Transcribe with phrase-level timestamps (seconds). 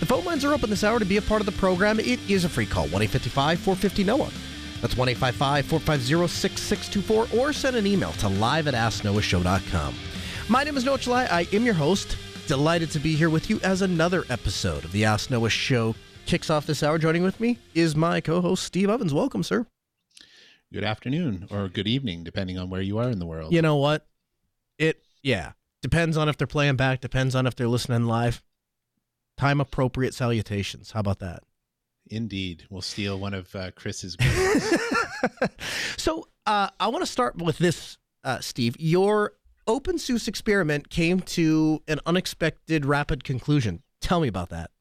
[0.00, 2.00] The phone lines are open this hour to be a part of the program.
[2.00, 4.32] It is a free call, 1 855 450 NOAH.
[4.80, 9.94] That's 1 450 6624 or send an email to live at asknoahshow.com.
[10.48, 11.30] My name is Noah Chelliah.
[11.30, 12.16] I am your host.
[12.46, 15.94] Delighted to be here with you as another episode of the Ask Noah show
[16.24, 16.98] kicks off this hour.
[16.98, 19.12] Joining with me is my co host, Steve Ovens.
[19.12, 19.66] Welcome, sir.
[20.72, 23.52] Good afternoon or good evening, depending on where you are in the world.
[23.52, 24.06] You know what?
[24.78, 28.42] It, yeah, depends on if they're playing back, depends on if they're listening live.
[29.40, 30.90] Time appropriate salutations.
[30.90, 31.44] How about that?
[32.10, 32.64] Indeed.
[32.68, 34.14] We'll steal one of uh, Chris's.
[35.96, 38.76] so uh, I want to start with this, uh, Steve.
[38.78, 39.32] Your
[39.66, 43.82] OpenSUSE experiment came to an unexpected rapid conclusion.
[44.02, 44.72] Tell me about that.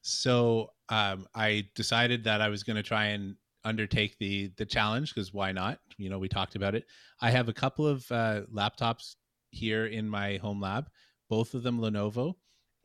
[0.00, 5.12] So um, I decided that I was going to try and undertake the the challenge
[5.12, 5.80] because why not?
[5.98, 6.84] You know, we talked about it.
[7.20, 9.16] I have a couple of uh, laptops
[9.50, 10.88] here in my home lab,
[11.28, 12.36] both of them Lenovo,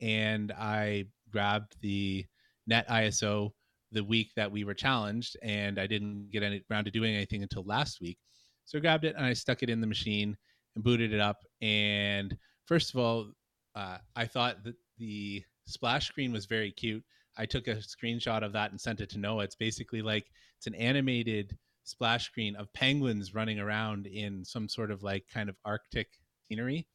[0.02, 2.26] and I grabbed the
[2.66, 3.50] Net ISO
[3.92, 7.42] the week that we were challenged, and I didn't get any around to doing anything
[7.42, 8.18] until last week.
[8.64, 10.36] So I grabbed it and I stuck it in the machine
[10.74, 11.44] and booted it up.
[11.60, 12.36] And
[12.66, 13.32] first of all,
[13.74, 17.02] uh, I thought that the splash screen was very cute.
[17.36, 19.44] I took a screenshot of that and sent it to Noah.
[19.44, 20.26] It's basically like
[20.58, 25.48] it's an animated splash screen of penguins running around in some sort of like kind
[25.48, 26.08] of Arctic
[26.48, 26.86] scenery.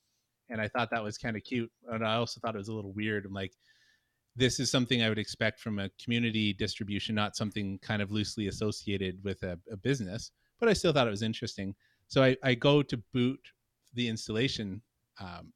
[0.50, 1.72] And I thought that was kind of cute.
[1.90, 3.26] And I also thought it was a little weird.
[3.26, 3.54] I'm like,
[4.36, 8.48] this is something I would expect from a community distribution, not something kind of loosely
[8.48, 10.32] associated with a, a business.
[10.60, 11.76] But I still thought it was interesting.
[12.08, 13.40] So I, I go to boot
[13.94, 14.82] the installation
[15.20, 15.52] um,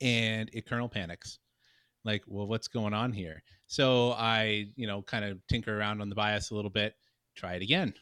[0.00, 1.38] and it kernel panics
[2.04, 6.08] like well what's going on here so i you know kind of tinker around on
[6.08, 6.94] the bios a little bit
[7.36, 7.92] try it again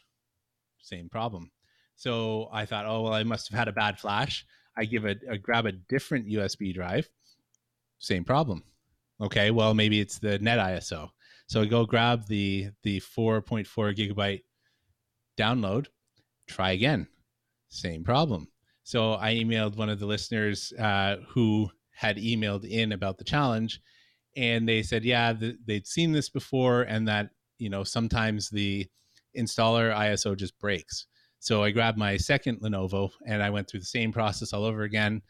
[0.81, 1.51] same problem
[1.95, 4.45] so i thought oh well i must have had a bad flash
[4.77, 7.09] i give a, a grab a different usb drive
[7.99, 8.63] same problem.
[9.21, 11.11] Okay well maybe it's the net iso
[11.49, 13.67] so I go grab the the 4.4
[13.97, 14.43] gigabyte
[15.39, 15.87] download
[16.47, 17.07] try again
[17.69, 18.49] same problem.
[18.83, 23.81] So i emailed one of the listeners uh, who had emailed in about the challenge
[24.37, 28.87] and they said yeah th- they'd seen this before and that you know sometimes the
[29.37, 31.07] installer iso just breaks
[31.47, 34.83] so i grabbed my second lenovo and i went through the same process all over
[34.83, 35.23] again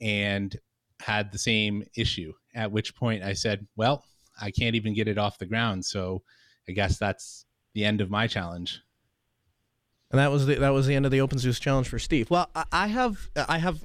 [0.00, 0.58] and
[1.00, 4.04] had the same issue at which point i said well
[4.40, 6.22] i can't even get it off the ground so
[6.68, 8.82] i guess that's the end of my challenge
[10.10, 12.28] and that was the that was the end of the OpenSUSE challenge for Steve.
[12.28, 13.82] Well, I have I have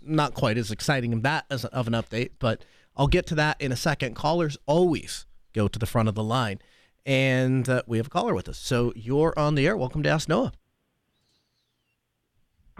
[0.00, 2.64] not quite as exciting that as of an update, but
[2.96, 4.14] I'll get to that in a second.
[4.14, 6.60] Callers always go to the front of the line,
[7.04, 8.58] and uh, we have a caller with us.
[8.58, 9.76] So you're on the air.
[9.76, 10.52] Welcome to Ask Noah.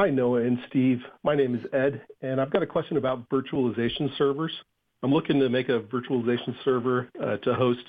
[0.01, 1.03] Hi, Noah and Steve.
[1.23, 4.51] My name is Ed, and I've got a question about virtualization servers.
[5.03, 7.83] I'm looking to make a virtualization server uh, to host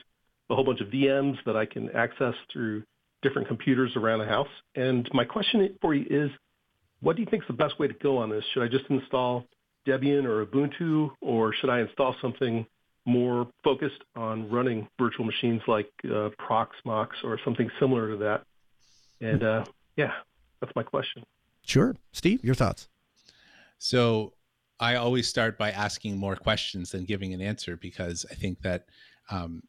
[0.50, 2.84] a whole bunch of VMs that I can access through
[3.22, 4.50] different computers around the house.
[4.76, 6.30] And my question for you is,
[7.00, 8.44] what do you think is the best way to go on this?
[8.54, 9.46] Should I just install
[9.88, 12.66] Debian or Ubuntu, or should I install something
[13.06, 18.44] more focused on running virtual machines like uh, Proxmox or something similar to that?
[19.22, 19.64] And uh,
[19.96, 20.12] yeah,
[20.60, 21.24] that's my question.
[21.64, 21.96] Sure.
[22.12, 22.88] Steve, your thoughts?
[23.78, 24.34] So
[24.80, 28.86] I always start by asking more questions than giving an answer because I think that
[29.30, 29.64] um,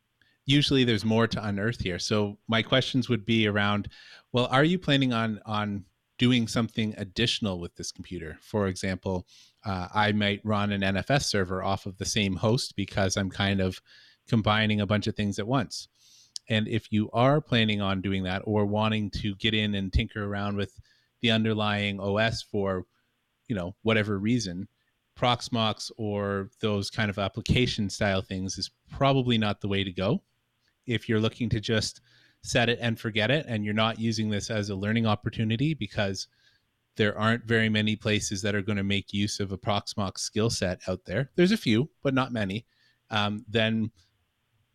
[0.47, 1.99] usually there's more to unearth here.
[1.99, 3.89] So my questions would be around,
[4.33, 5.85] well, are you planning on on
[6.19, 8.39] doing something additional with this computer?
[8.41, 9.27] For example,
[9.65, 13.61] uh, I might run an NFS server off of the same host because I'm kind
[13.61, 13.81] of
[14.29, 15.89] combining a bunch of things at once.
[16.49, 20.25] And if you are planning on doing that or wanting to get in and tinker
[20.25, 20.79] around with
[21.23, 22.85] the underlying OS for,
[23.49, 24.69] you know, whatever reason,
[25.17, 30.23] Proxmox or those kind of application style things is probably not the way to go.
[30.87, 32.01] If you're looking to just
[32.43, 36.27] set it and forget it and you're not using this as a learning opportunity because
[36.97, 40.51] there aren't very many places that are going to make use of a Proxmox skill
[40.51, 41.31] set out there.
[41.37, 42.67] There's a few, but not many.
[43.11, 43.91] Um, then,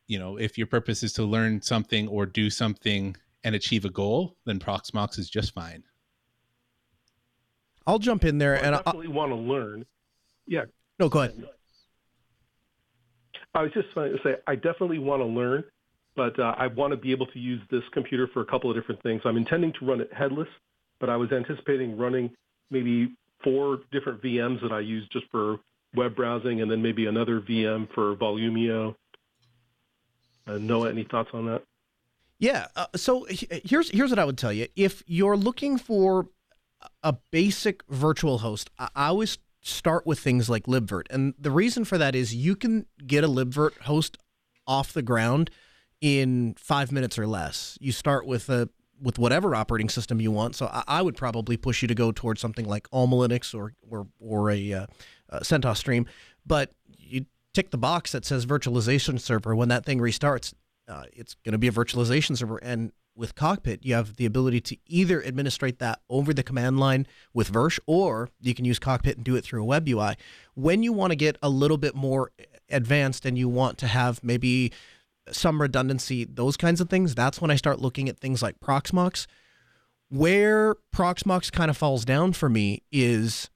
[0.08, 3.90] you know, if your purpose is to learn something or do something and achieve a
[3.90, 5.84] goal, then Proxmox is just fine.
[7.88, 9.14] I'll jump in there well, and I definitely I'll...
[9.14, 9.86] want to learn.
[10.46, 10.66] Yeah.
[11.00, 11.44] No, go ahead.
[13.56, 15.64] I was just going to say I definitely want to learn,
[16.16, 18.76] but uh, I want to be able to use this computer for a couple of
[18.76, 19.22] different things.
[19.26, 20.50] I'm intending to run it headless,
[21.00, 22.30] but I was anticipating running
[22.70, 25.58] maybe four different VMs that I use just for
[25.96, 28.96] web browsing, and then maybe another VM for Volumio.
[30.46, 31.64] Uh, Noah, any thoughts on that?
[32.40, 32.68] Yeah.
[32.76, 34.68] Uh, so here's here's what I would tell you.
[34.76, 36.28] If you're looking for
[37.04, 41.98] a basic virtual host, I, always start with things like libvirt, and the reason for
[41.98, 44.18] that is you can get a libvirt host
[44.66, 45.50] off the ground
[46.02, 47.78] in five minutes or less.
[47.82, 48.70] You start with a
[49.00, 50.56] with whatever operating system you want.
[50.56, 53.74] So I, I would probably push you to go towards something like Alma Linux or
[53.90, 54.86] or or a, uh,
[55.30, 56.06] a CentOS Stream,
[56.46, 60.54] but you tick the box that says virtualization server when that thing restarts
[60.88, 62.58] uh, it's going to be a virtualization server.
[62.58, 67.08] And with Cockpit, you have the ability to either administrate that over the command line
[67.34, 70.16] with Virsh, or you can use Cockpit and do it through a web UI.
[70.54, 72.32] When you want to get a little bit more
[72.70, 74.72] advanced and you want to have maybe
[75.32, 79.28] some redundancy, those kinds of things, that's when I start looking at things like Proxmox.
[80.10, 83.50] Where Proxmox kind of falls down for me is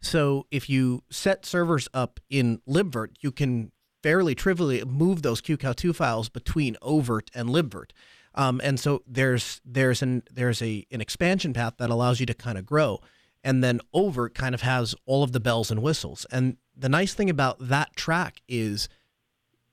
[0.00, 3.72] so if you set servers up in libvirt, you can
[4.02, 7.90] fairly trivially move those QCOW2 files between oVirt and libvirt.
[8.34, 12.34] Um, and so there's there's an there's a an expansion path that allows you to
[12.34, 13.00] kind of grow,
[13.42, 16.26] and then over kind of has all of the bells and whistles.
[16.30, 18.88] And the nice thing about that track is,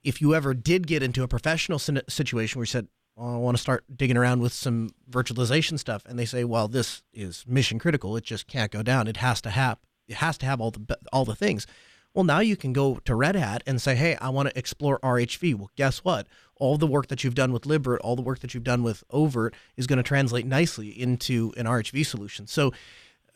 [0.03, 3.57] if you ever did get into a professional situation where you said, well, I want
[3.57, 7.79] to start digging around with some virtualization stuff, and they say, well, this is mission
[7.79, 9.07] critical, it just can't go down.
[9.07, 11.67] It has to have it has to have all the all the things.
[12.13, 14.99] Well, now you can go to Red Hat and say, hey, I want to explore
[15.01, 15.53] RHV.
[15.55, 16.27] Well, guess what?
[16.59, 19.03] All the work that you've done with libvirt, all the work that you've done with
[19.09, 22.47] oVirt is going to translate nicely into an RHV solution.
[22.47, 22.71] So,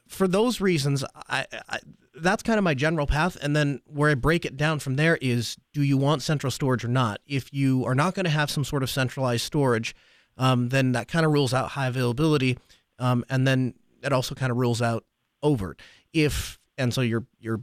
[0.07, 1.79] for those reasons, I, I,
[2.15, 3.37] that's kind of my general path.
[3.41, 6.83] And then where I break it down from there is do you want central storage
[6.83, 7.21] or not?
[7.25, 9.95] If you are not going to have some sort of centralized storage,
[10.37, 12.57] um, then that kind of rules out high availability.
[12.99, 15.05] Um, and then it also kind of rules out
[15.43, 15.79] oVirt.
[16.11, 17.61] If and so you're you're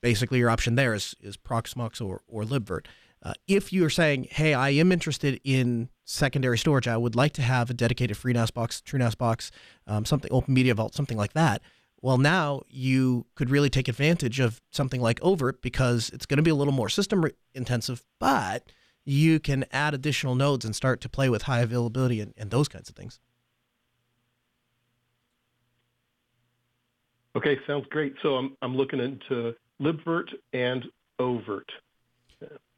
[0.00, 2.86] basically your option there is, is Proxmox or, or libvirt.
[3.22, 7.42] Uh, if you're saying, hey, I am interested in secondary storage, I would like to
[7.42, 9.50] have a dedicated FreeNAS box, TrueNAS box,
[9.86, 11.62] um, something Open Media Vault, something like that.
[12.02, 16.42] Well, now you could really take advantage of something like oVirt because it's going to
[16.42, 17.24] be a little more system
[17.54, 18.70] intensive, but
[19.04, 22.68] you can add additional nodes and start to play with high availability and, and those
[22.68, 23.18] kinds of things.
[27.36, 28.14] Okay, sounds great.
[28.22, 30.84] So I'm I'm looking into libvirt and
[31.20, 31.68] oVirt.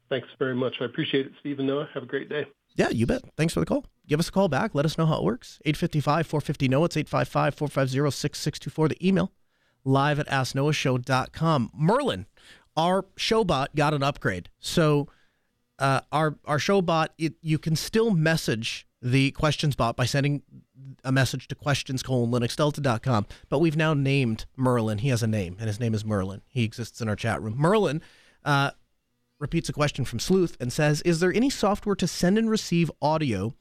[0.09, 0.75] Thanks very much.
[0.81, 1.87] I appreciate it, Steve and Noah.
[1.93, 2.45] Have a great day.
[2.75, 3.21] Yeah, you bet.
[3.37, 3.85] Thanks for the call.
[4.07, 4.73] Give us a call back.
[4.73, 5.59] Let us know how it works.
[5.65, 6.85] 855 450 NOAH.
[6.85, 8.87] It's 855 450 6624.
[8.87, 9.31] The email
[9.83, 11.71] live at asknoahshow.com.
[11.75, 12.25] Merlin,
[12.75, 14.49] our show bot got an upgrade.
[14.59, 15.07] So
[15.77, 20.41] uh, our, our show bot, it, you can still message the questions bot by sending
[21.03, 23.27] a message to questions colon linuxdelta.com.
[23.47, 24.99] But we've now named Merlin.
[24.99, 26.41] He has a name, and his name is Merlin.
[26.47, 27.55] He exists in our chat room.
[27.57, 28.01] Merlin
[28.43, 28.71] uh,
[29.39, 32.91] repeats a question from Sleuth and says Is there any software to send and receive
[33.01, 33.55] audio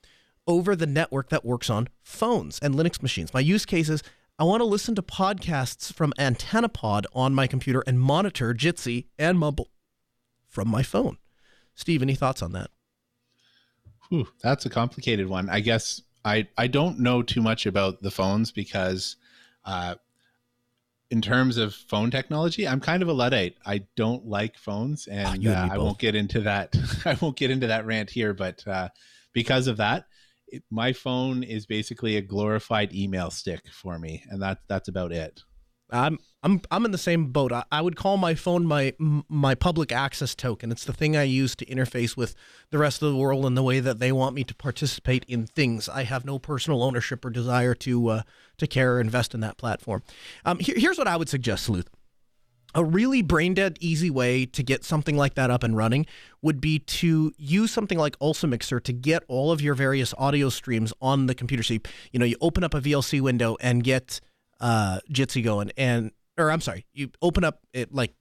[0.46, 3.32] over the network that works on phones and Linux machines?
[3.32, 4.02] My use case is
[4.38, 9.38] I want to listen to podcasts from AntennaPod on my computer and monitor Jitsi and
[9.38, 9.70] Mumble
[10.46, 11.18] from my phone.
[11.74, 12.70] Steve, any thoughts on that?
[14.08, 15.48] Whew, that's a complicated one.
[15.48, 19.16] I guess I I don't know too much about the phones because
[19.64, 19.96] uh,
[21.10, 23.56] in terms of phone technology, I'm kind of a luddite.
[23.64, 26.76] I don't like phones, and, oh, uh, I won't get into that.
[27.04, 28.88] I won't get into that rant here, but uh,
[29.32, 30.04] because of that,
[30.48, 35.12] it, my phone is basically a glorified email stick for me, and that that's about
[35.12, 35.42] it.
[35.90, 37.52] I'm I'm I'm in the same boat.
[37.52, 40.70] I, I, would call my phone my my public access token.
[40.70, 42.34] It's the thing I use to interface with
[42.70, 45.46] the rest of the world in the way that they want me to participate in
[45.46, 45.88] things.
[45.88, 48.22] I have no personal ownership or desire to uh,
[48.58, 50.02] to care or invest in that platform.
[50.44, 51.88] Um, here, here's what I would suggest, Sleuth.
[52.74, 56.04] A really brain dead easy way to get something like that up and running
[56.42, 60.92] would be to use something like Ultimixer to get all of your various audio streams
[61.00, 61.62] on the computer.
[61.62, 61.80] So you,
[62.12, 64.20] you know you open up a VLC window and get
[64.60, 68.14] uh, Jitsi going, and or I'm sorry, you open up it like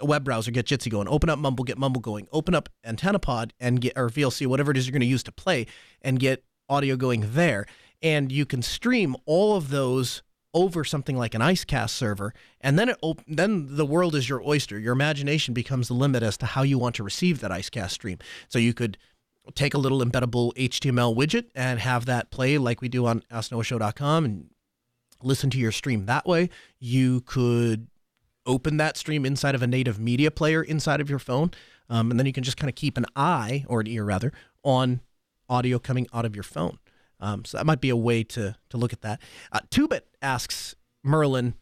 [0.00, 3.50] a web browser, get Jitsi going, open up Mumble, get Mumble going, open up AntennaPod
[3.58, 5.66] and get or VLC, whatever it is you're going to use to play,
[6.02, 7.66] and get audio going there,
[8.02, 10.22] and you can stream all of those
[10.54, 14.42] over something like an IceCast server, and then it op- then the world is your
[14.46, 14.78] oyster.
[14.78, 18.18] Your imagination becomes the limit as to how you want to receive that IceCast stream.
[18.48, 18.98] So you could
[19.54, 24.24] take a little embeddable HTML widget and have that play like we do on AskNoahShow.com
[24.24, 24.50] and
[25.22, 26.50] listen to your stream that way.
[26.78, 27.88] You could
[28.46, 31.50] open that stream inside of a native media player inside of your phone.
[31.90, 34.32] Um, and then you can just kind of keep an eye or an ear rather
[34.62, 35.00] on
[35.48, 36.78] audio coming out of your phone.
[37.20, 39.20] Um, so that might be a way to to look at that.
[39.50, 41.54] Uh, Tubit asks Merlin,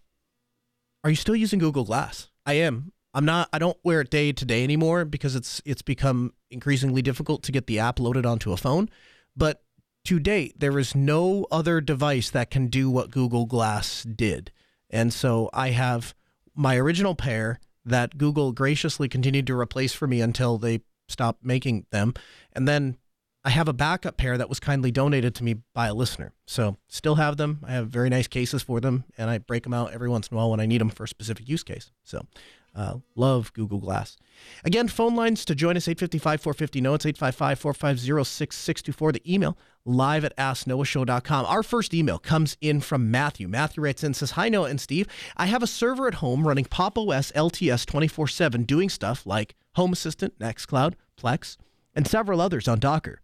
[1.02, 2.92] "Are you still using Google Glass?" I am.
[3.14, 3.48] I'm not.
[3.52, 7.52] I don't wear it day to day anymore because it's it's become increasingly difficult to
[7.52, 8.90] get the app loaded onto a phone.
[9.34, 9.62] But
[10.06, 14.50] to date, there is no other device that can do what Google Glass did,
[14.90, 16.14] and so I have
[16.54, 21.86] my original pair that Google graciously continued to replace for me until they stopped making
[21.90, 22.14] them,
[22.52, 22.96] and then
[23.44, 26.32] I have a backup pair that was kindly donated to me by a listener.
[26.48, 27.60] So still have them.
[27.64, 30.34] I have very nice cases for them, and I break them out every once in
[30.34, 31.92] a while when I need them for a specific use case.
[32.02, 32.26] So
[32.76, 34.18] uh, love Google Glass.
[34.64, 36.94] Again, phone lines to join us 855 450 no.
[36.94, 39.12] It's 855 450 6624.
[39.12, 39.56] The email
[39.86, 41.46] live at asknoahshow.com.
[41.46, 43.48] Our first email comes in from Matthew.
[43.48, 45.08] Matthew writes in says, Hi, Noah and Steve.
[45.36, 49.54] I have a server at home running Pop OS LTS 24 7 doing stuff like
[49.76, 51.56] Home Assistant, Nextcloud, Plex,
[51.94, 53.22] and several others on Docker.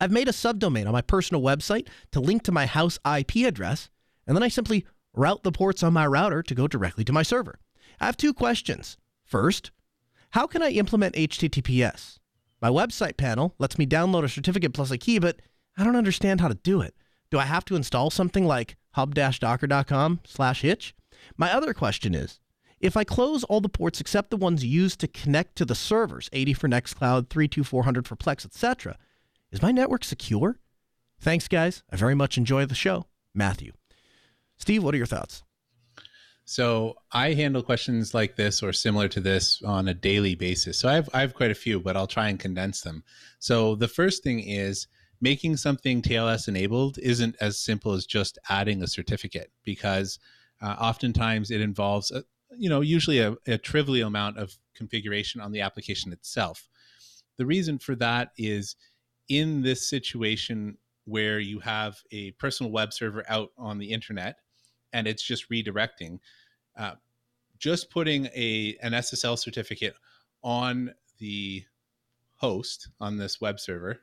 [0.00, 3.90] I've made a subdomain on my personal website to link to my house IP address,
[4.26, 7.22] and then I simply route the ports on my router to go directly to my
[7.22, 7.58] server.
[8.02, 8.96] I have two questions.
[9.24, 9.70] First,
[10.30, 12.18] how can I implement HTTPS?
[12.60, 15.40] My website panel lets me download a certificate plus a key, but
[15.78, 16.96] I don't understand how to do it.
[17.30, 20.96] Do I have to install something like hub-docker.com slash hitch?
[21.36, 22.40] My other question is,
[22.80, 26.28] if I close all the ports except the ones used to connect to the servers,
[26.32, 28.98] 80 for Nextcloud, 32400 for Plex, etc.,
[29.52, 30.58] is my network secure?
[31.20, 31.84] Thanks, guys.
[31.88, 33.06] I very much enjoy the show.
[33.32, 33.74] Matthew.
[34.58, 35.44] Steve, what are your thoughts?
[36.44, 40.78] So I handle questions like this or similar to this on a daily basis.
[40.78, 43.04] So I have I have quite a few, but I'll try and condense them.
[43.38, 44.88] So the first thing is
[45.20, 50.18] making something TLS enabled isn't as simple as just adding a certificate because
[50.60, 52.24] uh, oftentimes it involves a,
[52.56, 56.68] you know usually a, a trivial amount of configuration on the application itself.
[57.38, 58.76] The reason for that is
[59.28, 64.36] in this situation where you have a personal web server out on the internet
[64.92, 66.18] and it's just redirecting,
[66.76, 66.94] uh,
[67.58, 69.94] just putting a an SSL certificate
[70.42, 71.64] on the
[72.36, 74.00] host on this web server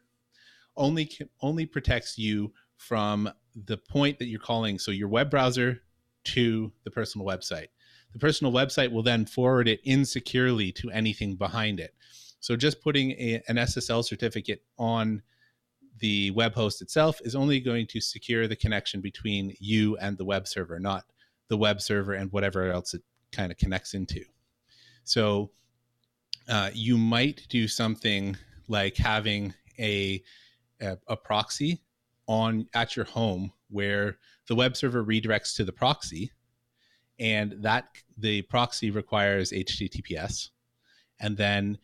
[0.77, 3.29] only only protects you from
[3.65, 5.81] the point that you're calling so your web browser
[6.23, 7.67] to the personal website.
[8.13, 11.93] The personal website will then forward it insecurely to anything behind it.
[12.39, 15.21] So just putting a, an SSL certificate on
[15.99, 20.25] the web host itself is only going to secure the connection between you and the
[20.25, 21.03] web server, not
[21.47, 23.01] the web server and whatever else it
[23.31, 24.23] kind of connects into.
[25.03, 25.51] So
[26.47, 28.37] uh, you might do something
[28.67, 30.23] like having a,
[30.81, 31.81] a, a proxy
[32.27, 36.31] on at your home where the web server redirects to the proxy
[37.19, 37.85] and that
[38.17, 40.49] the proxy requires https
[41.19, 41.77] and then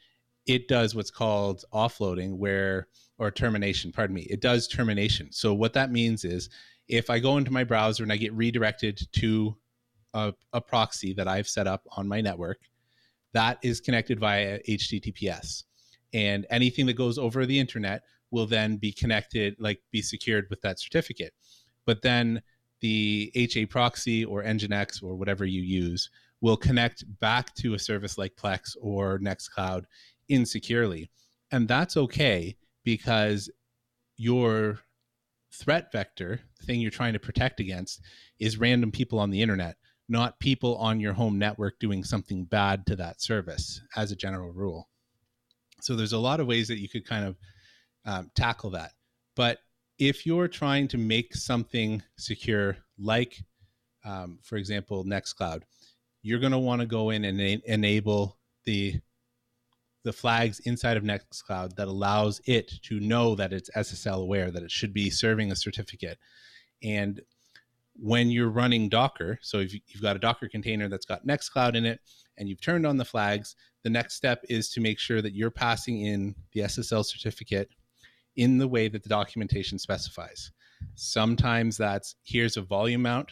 [0.47, 2.87] it does what's called offloading where
[3.17, 5.31] or termination pardon me it does termination.
[5.31, 6.49] So what that means is
[6.87, 9.57] if i go into my browser and i get redirected to
[10.13, 12.59] a, a proxy that i've set up on my network
[13.33, 15.63] that is connected via https
[16.13, 20.61] and anything that goes over the internet will then be connected like be secured with
[20.61, 21.33] that certificate.
[21.85, 22.41] But then
[22.81, 26.09] the ha proxy or nginx or whatever you use
[26.41, 29.83] will connect back to a service like plex or nextcloud
[30.29, 31.09] insecurely.
[31.51, 33.49] And that's okay because
[34.17, 34.79] your
[35.53, 38.01] threat vector, the thing you're trying to protect against,
[38.39, 39.77] is random people on the internet,
[40.09, 44.51] not people on your home network doing something bad to that service as a general
[44.51, 44.89] rule.
[45.81, 47.37] So there's a lot of ways that you could kind of
[48.05, 48.91] um, tackle that.
[49.35, 49.59] But
[49.97, 53.43] if you're trying to make something secure, like,
[54.03, 55.61] um, for example, Nextcloud,
[56.21, 58.99] you're going to want to go in and enable the
[60.05, 64.61] the flags inside of Nextcloud that allows it to know that it's SSL aware, that
[64.61, 66.19] it should be serving a certificate.
[66.83, 67.21] And
[67.95, 71.85] when you're running Docker, so if you've got a Docker container that's got Nextcloud in
[71.85, 71.99] it
[72.37, 75.49] and you've turned on the flags, the next step is to make sure that you're
[75.49, 77.69] passing in the SSL certificate
[78.35, 80.51] in the way that the documentation specifies.
[80.93, 83.31] Sometimes that's here's a volume mount,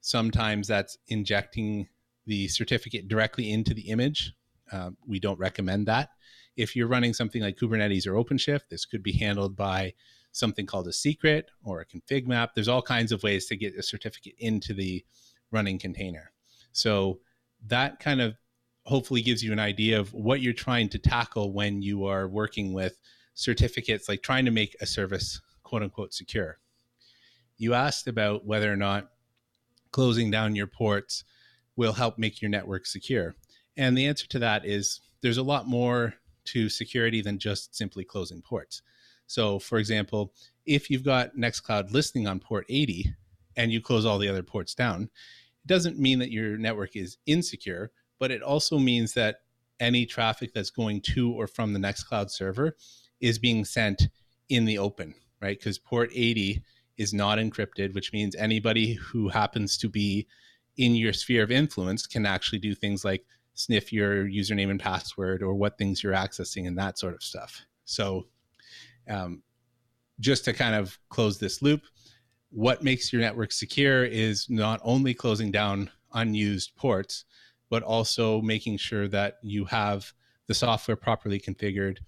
[0.00, 1.86] sometimes that's injecting
[2.26, 4.32] the certificate directly into the image
[4.72, 6.10] uh, we don't recommend that.
[6.56, 9.94] If you're running something like Kubernetes or OpenShift, this could be handled by
[10.32, 12.54] something called a secret or a config map.
[12.54, 15.04] There's all kinds of ways to get a certificate into the
[15.50, 16.32] running container.
[16.72, 17.20] So
[17.66, 18.36] that kind of
[18.84, 22.72] hopefully gives you an idea of what you're trying to tackle when you are working
[22.72, 22.98] with
[23.34, 26.58] certificates, like trying to make a service quote unquote secure.
[27.56, 29.10] You asked about whether or not
[29.90, 31.24] closing down your ports
[31.76, 33.34] will help make your network secure.
[33.78, 36.14] And the answer to that is there's a lot more
[36.46, 38.82] to security than just simply closing ports.
[39.26, 40.34] So, for example,
[40.66, 43.14] if you've got Nextcloud listening on port 80
[43.56, 47.18] and you close all the other ports down, it doesn't mean that your network is
[47.26, 49.42] insecure, but it also means that
[49.80, 52.76] any traffic that's going to or from the Nextcloud server
[53.20, 54.08] is being sent
[54.48, 55.58] in the open, right?
[55.58, 56.62] Because port 80
[56.96, 60.26] is not encrypted, which means anybody who happens to be
[60.76, 63.24] in your sphere of influence can actually do things like
[63.58, 67.66] sniff your username and password or what things you're accessing and that sort of stuff.
[67.84, 68.28] So,
[69.10, 69.42] um,
[70.20, 71.82] just to kind of close this loop,
[72.50, 77.24] what makes your network secure is not only closing down unused ports,
[77.68, 80.12] but also making sure that you have
[80.46, 81.98] the software properly configured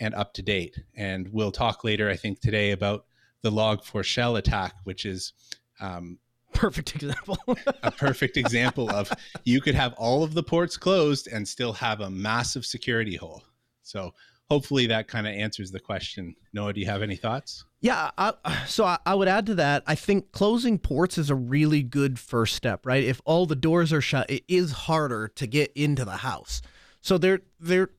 [0.00, 0.76] and up to date.
[0.96, 3.06] And we'll talk later, I think, today about
[3.42, 5.32] the log4shell attack, which is
[5.80, 6.18] um,
[6.56, 7.38] perfect example.
[7.82, 9.12] a perfect example of
[9.44, 13.42] you could have all of the ports closed and still have a massive security hole.
[13.82, 14.12] So
[14.50, 16.34] hopefully that kind of answers the question.
[16.52, 17.64] Noah, do you have any thoughts?
[17.80, 18.32] Yeah, I,
[18.66, 19.82] so I, I, would add to that.
[19.86, 23.04] I think closing ports is a really good first step, right?
[23.04, 26.62] If all the doors are shut, it is harder to get into the house.
[27.00, 27.90] So there, there,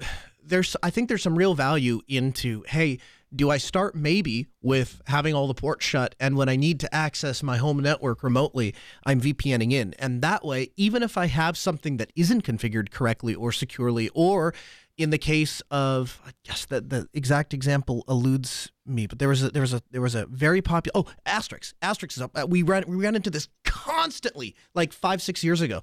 [0.42, 0.76] there's.
[0.82, 3.00] I think there's some real value into hey,
[3.34, 6.94] do I start maybe with having all the ports shut and when I need to
[6.94, 9.94] access my home network remotely, I'm VPNing in.
[9.98, 14.54] And that way, even if I have something that isn't configured correctly or securely or
[14.96, 19.44] in the case of I guess that the exact example eludes me, but there was
[19.44, 22.32] a there was a there was a very popular oh Asterisk Asterisk is up.
[22.34, 25.80] Uh, we ran we ran into this constantly like five six years ago.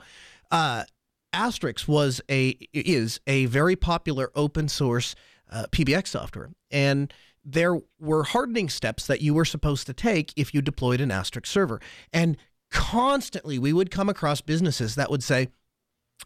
[0.51, 0.83] Uh,
[1.31, 5.15] Asterisk was a is a very popular open source
[5.49, 7.13] uh, PBX software, and
[7.45, 11.45] there were hardening steps that you were supposed to take if you deployed an Asterisk
[11.45, 11.79] server,
[12.11, 12.37] and
[12.71, 15.49] constantly we would come across businesses that would say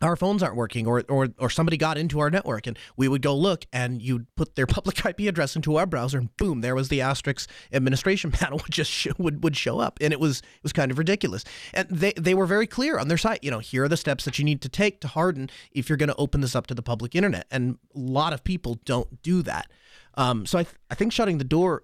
[0.02, 3.22] our phones aren't working or, or or somebody got into our network and we would
[3.22, 6.76] go look and you'd put their public IP address into our browser and boom there
[6.76, 9.98] was the asterisk administration panel would just show, would would show up.
[10.02, 11.44] And it was it was kind of ridiculous.
[11.74, 14.26] And they they were very clear on their site you know here are the steps
[14.26, 16.74] that you need to take to harden if you're going to open this up to
[16.74, 17.46] the public internet.
[17.52, 19.70] And a lot of people don't do that
[20.16, 21.84] um, so I, th- I think shutting the door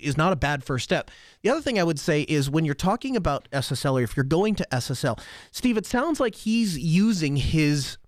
[0.00, 1.10] is not a bad first step.
[1.42, 4.24] The other thing I would say is when you're talking about SSL or if you're
[4.24, 5.18] going to SSL,
[5.50, 7.98] Steve, it sounds like he's using his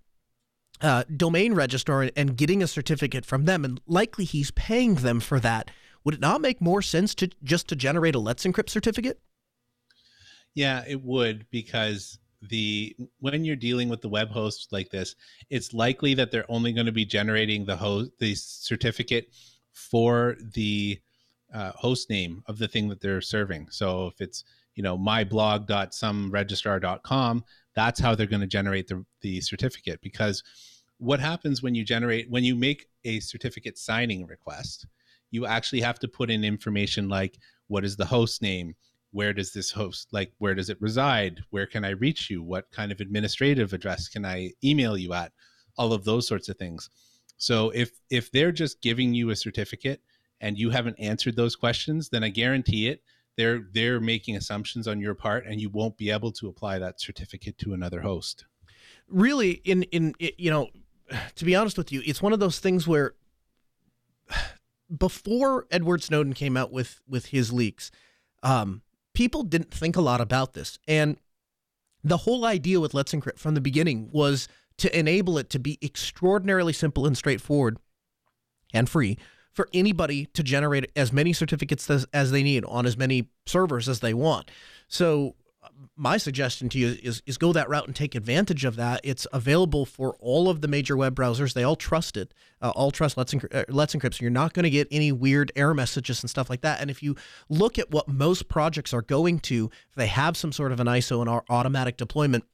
[0.81, 5.41] uh, domain registrar and getting a certificate from them, and likely he's paying them for
[5.41, 5.71] that.
[6.05, 9.19] Would it not make more sense to just to generate a Let's Encrypt certificate?
[10.55, 15.15] Yeah, it would because the when you're dealing with the web host like this,
[15.51, 19.29] it's likely that they're only going to be generating the host the certificate
[19.73, 21.01] for the
[21.53, 23.69] uh, host name of the thing that they're serving.
[23.71, 30.01] So if it's you know myblog.someregistrar.com, that's how they're going to generate the the certificate.
[30.03, 30.43] Because
[30.99, 34.87] what happens when you generate when you make a certificate signing request,
[35.31, 38.75] you actually have to put in information like what is the host name,
[39.15, 42.71] where does this host like where does it reside, where can I reach you, what
[42.73, 45.33] kind of administrative address can I email you at,
[45.79, 46.91] all of those sorts of things.
[47.37, 50.03] So if if they're just giving you a certificate
[50.41, 53.03] and you haven't answered those questions, then I guarantee it
[53.37, 57.01] they're they're making assumptions on your part and you won't be able to apply that
[57.01, 58.47] certificate to another host.
[59.09, 60.71] Really in in you know
[61.37, 63.15] to be honest with you, it's one of those things where
[64.99, 67.93] before Edward Snowden came out with with his leaks,
[68.43, 68.83] um,
[69.15, 70.79] people didn't think a lot about this.
[70.87, 71.17] And
[72.03, 74.49] the whole idea with Let's Encrypt from the beginning was
[74.79, 77.79] to enable it to be extraordinarily simple and straightforward
[78.73, 79.17] and free
[79.53, 83.89] for anybody to generate as many certificates as, as they need on as many servers
[83.89, 84.51] as they want.
[84.89, 85.37] So
[85.97, 89.01] my suggestion to you is, is go that route and take advantage of that.
[89.05, 91.53] It's available for all of the major web browsers.
[91.53, 92.33] They all trust it.
[92.61, 94.15] Uh, all trust Let's, Encrypt, uh, Let's Encrypt.
[94.15, 96.81] So you're not going to get any weird error messages and stuff like that.
[96.81, 97.17] And if you
[97.49, 100.87] look at what most projects are going to, if they have some sort of an
[100.87, 102.45] ISO and our automatic deployment,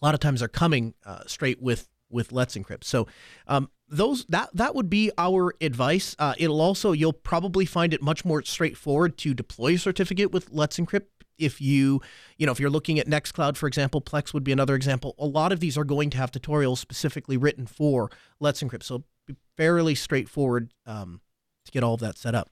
[0.00, 2.84] a lot of times they're coming uh, straight with with Let's Encrypt.
[2.84, 3.06] So
[3.48, 6.16] um, those that that would be our advice.
[6.18, 10.50] Uh, it'll also you'll probably find it much more straightforward to deploy a certificate with
[10.50, 11.06] Let's Encrypt.
[11.38, 12.00] If you
[12.38, 15.14] you know if you're looking at Nextcloud, for example, Plex would be another example.
[15.18, 19.04] A lot of these are going to have tutorials specifically written for Let's Encrypt, so
[19.56, 20.72] fairly straightforward.
[20.86, 21.20] Um,
[21.64, 22.50] to get all of that set up.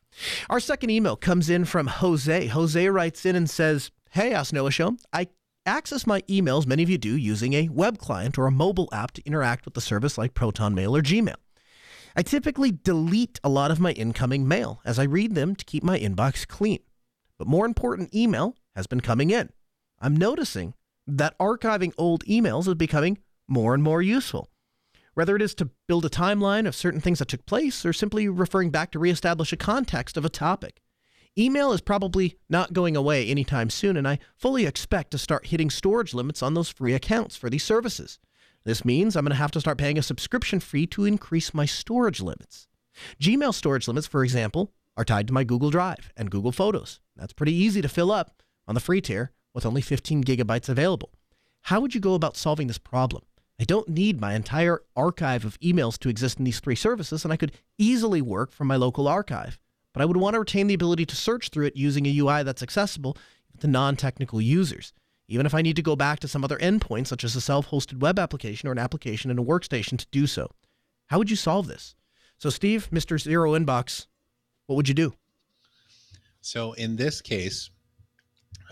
[0.48, 2.46] Our second email comes in from Jose.
[2.46, 4.96] Jose writes in and says, Hey, Ask Noah Show.
[5.12, 5.28] I
[5.66, 9.12] access my emails, many of you do, using a web client or a mobile app
[9.12, 11.34] to interact with the service like Proton Mail or Gmail.
[12.16, 15.82] I typically delete a lot of my incoming mail as I read them to keep
[15.82, 16.80] my inbox clean.
[17.38, 19.50] But more important, email has been coming in.
[20.00, 20.74] I'm noticing
[21.06, 24.48] that archiving old emails is becoming more and more useful.
[25.14, 28.28] whether it is to build a timeline of certain things that took place or simply
[28.28, 30.80] referring back to reestablish a context of a topic.
[31.38, 35.70] Email is probably not going away anytime soon, and I fully expect to start hitting
[35.70, 38.18] storage limits on those free accounts for these services.
[38.64, 41.64] This means I'm going to have to start paying a subscription fee to increase my
[41.64, 42.68] storage limits.
[43.20, 47.00] Gmail storage limits, for example, are tied to my Google Drive and Google Photos.
[47.16, 51.10] That's pretty easy to fill up on the free tier with only 15 gigabytes available.
[51.62, 53.22] How would you go about solving this problem?
[53.60, 57.32] I don't need my entire archive of emails to exist in these three services, and
[57.32, 59.58] I could easily work from my local archive.
[59.92, 62.42] But I would want to retain the ability to search through it using a UI
[62.42, 63.16] that's accessible
[63.60, 64.92] to non technical users.
[65.28, 67.68] Even if I need to go back to some other endpoint, such as a self
[67.68, 70.50] hosted web application or an application in a workstation to do so.
[71.06, 71.94] How would you solve this?
[72.38, 73.20] So, Steve, Mr.
[73.20, 74.06] Zero Inbox,
[74.66, 75.14] what would you do?
[76.40, 77.70] So, in this case,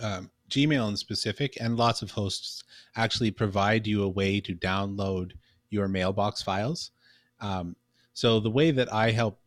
[0.02, 2.64] um, Gmail in specific and lots of hosts
[2.96, 5.32] actually provide you a way to download
[5.70, 6.90] your mailbox files.
[7.40, 7.76] Um,
[8.12, 9.40] so the way that I help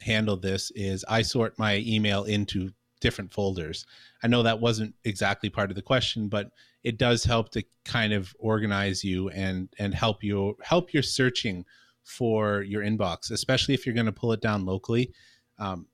[0.00, 3.86] handle this is I sort my email into different folders.
[4.22, 6.50] I know that wasn't exactly part of the question, but
[6.82, 11.64] it does help to kind of organize you and and help you help your searching
[12.02, 15.12] for your inbox, especially if you're going to pull it down locally.
[15.58, 15.86] Um,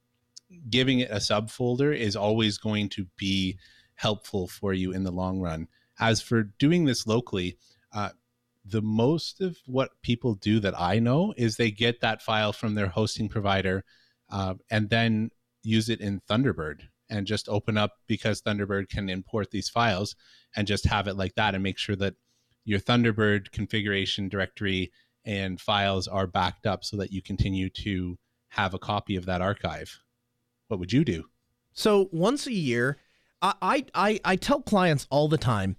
[0.71, 3.59] giving it a subfolder is always going to be
[3.97, 5.69] helpful for you in the long run.
[5.99, 7.59] As for doing this locally,
[7.93, 8.11] uh,
[8.65, 12.75] the most of what people do that I know is they get that file from
[12.75, 13.85] their hosting provider
[14.31, 15.31] uh, and then
[15.63, 20.17] use it in Thunderbird and just open up because Thunderbird can import these files
[20.57, 22.15] and just have it like that and make sure that
[22.65, 24.91] your Thunderbird configuration directory
[25.25, 29.41] and files are backed up so that you continue to have a copy of that
[29.41, 30.01] archive.
[30.69, 31.25] What would you do?
[31.73, 32.99] So once a year,
[33.43, 35.77] I, I, I tell clients all the time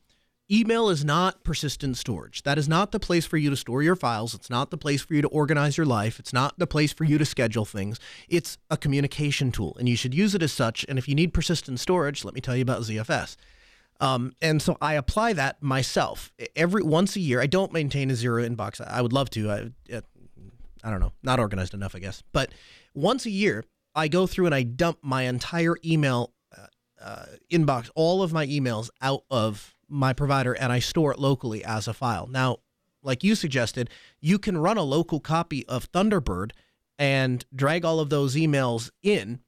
[0.50, 2.44] email is not persistent storage.
[2.44, 4.34] That is not the place for you to store your files.
[4.34, 6.20] It's not the place for you to organize your life.
[6.20, 8.00] It's not the place for you to schedule things.
[8.30, 10.86] It's a communication tool, and you should use it as such.
[10.88, 13.36] And if you need persistent storage, let me tell you about ZFS.
[14.00, 17.42] Um, and so I apply that myself every once a year.
[17.42, 18.80] I don't maintain a zero inbox.
[18.80, 19.52] I would love to.
[19.52, 19.72] I,
[20.84, 22.24] I don't know, not organized enough, I guess.
[22.32, 22.52] But
[22.94, 23.66] once a year,
[23.96, 26.32] I go through and I dump my entire email
[27.02, 31.64] uh, inbox all of my emails out of my provider and I store it locally
[31.64, 32.28] as a file.
[32.28, 32.58] Now,
[33.04, 36.52] like you suggested, you can run a local copy of Thunderbird
[37.00, 39.40] and drag all of those emails in.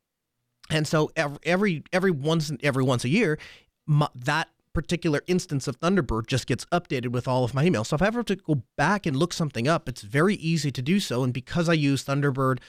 [0.69, 1.11] And so
[1.43, 3.39] every every, once every once a year,
[3.87, 7.87] my, that particular instance of Thunderbird just gets updated with all of my emails.
[7.87, 10.71] So if I ever have to go back and look something up, it's very easy
[10.71, 11.23] to do so.
[11.23, 12.59] And because I use Thunderbird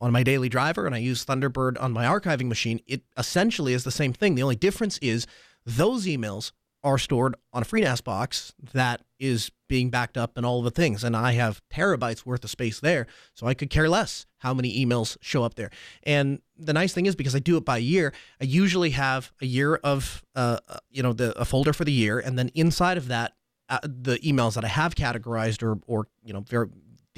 [0.00, 3.84] on my daily driver and I use Thunderbird on my archiving machine, it essentially is
[3.84, 4.34] the same thing.
[4.34, 5.26] The only difference is
[5.64, 6.52] those emails
[6.84, 11.02] are stored on a FreeNAS box that is being backed up and all the things.
[11.02, 13.06] And I have terabytes worth of space there.
[13.34, 15.70] So I could care less how many emails show up there.
[16.04, 19.46] And the nice thing is because I do it by year, I usually have a
[19.46, 22.20] year of, uh, uh you know, the, a folder for the year.
[22.20, 23.32] And then inside of that,
[23.68, 26.68] uh, the emails that I have categorized or, or, you know, very,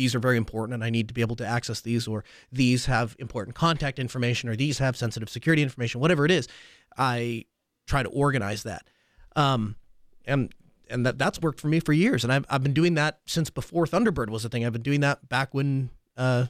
[0.00, 2.86] these are very important and I need to be able to access these, or these
[2.86, 6.48] have important contact information, or these have sensitive security information, whatever it is,
[6.96, 7.44] I
[7.86, 8.88] try to organize that.
[9.36, 9.76] Um,
[10.24, 10.54] and
[10.88, 13.50] and that that's worked for me for years, and I've I've been doing that since
[13.50, 14.64] before Thunderbird was a thing.
[14.64, 16.46] I've been doing that back when uh,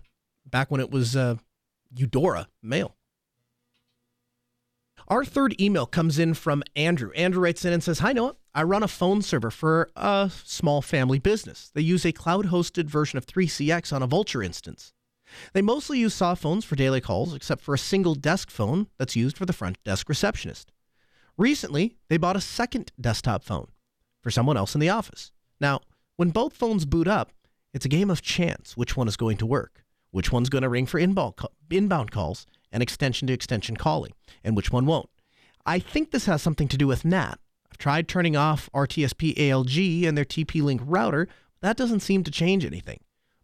[0.46, 1.34] back when it was uh,
[1.92, 2.94] Eudora Mail.
[5.08, 7.10] Our third email comes in from Andrew.
[7.16, 8.36] Andrew writes in and says, Hi, Noah.
[8.52, 11.70] I run a phone server for a small family business.
[11.72, 14.92] They use a cloud hosted version of 3CX on a Vultr instance.
[15.52, 19.14] They mostly use soft phones for daily calls, except for a single desk phone that's
[19.14, 20.72] used for the front desk receptionist.
[21.38, 23.68] Recently, they bought a second desktop phone
[24.20, 25.30] for someone else in the office.
[25.60, 25.80] Now,
[26.16, 27.30] when both phones boot up,
[27.72, 30.68] it's a game of chance which one is going to work, which one's going to
[30.68, 35.08] ring for inbound calls and extension to extension calling, and which one won't.
[35.64, 37.38] I think this has something to do with NAT.
[37.80, 41.28] Tried turning off RTSP ALG and their TP Link router,
[41.62, 43.00] that doesn't seem to change anything.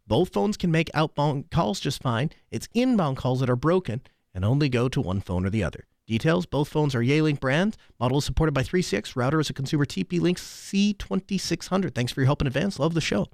[0.06, 2.28] Both phones can make outbound calls just fine.
[2.50, 4.02] It's inbound calls that are broken
[4.34, 5.86] and only go to one phone or the other.
[6.06, 7.78] Details both phones are Yealink brand.
[7.98, 9.16] Model is supported by 3CX.
[9.16, 11.94] Router is a consumer TP Link C2600.
[11.94, 12.78] Thanks for your help in advance.
[12.78, 13.28] Love the show.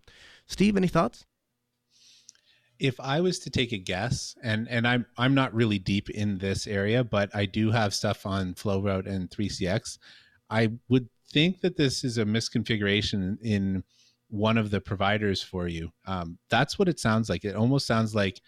[0.47, 1.27] Steve, any thoughts?
[2.83, 6.39] if I was to take a guess, and and I'm I'm not really deep in
[6.39, 9.99] this area, but I do have stuff on FlowRoute and 3CX.
[10.53, 13.83] I would think that this is a misconfiguration in
[14.29, 15.91] one of the providers for you.
[16.07, 17.45] Um, that's what it sounds like.
[17.45, 18.41] It almost sounds like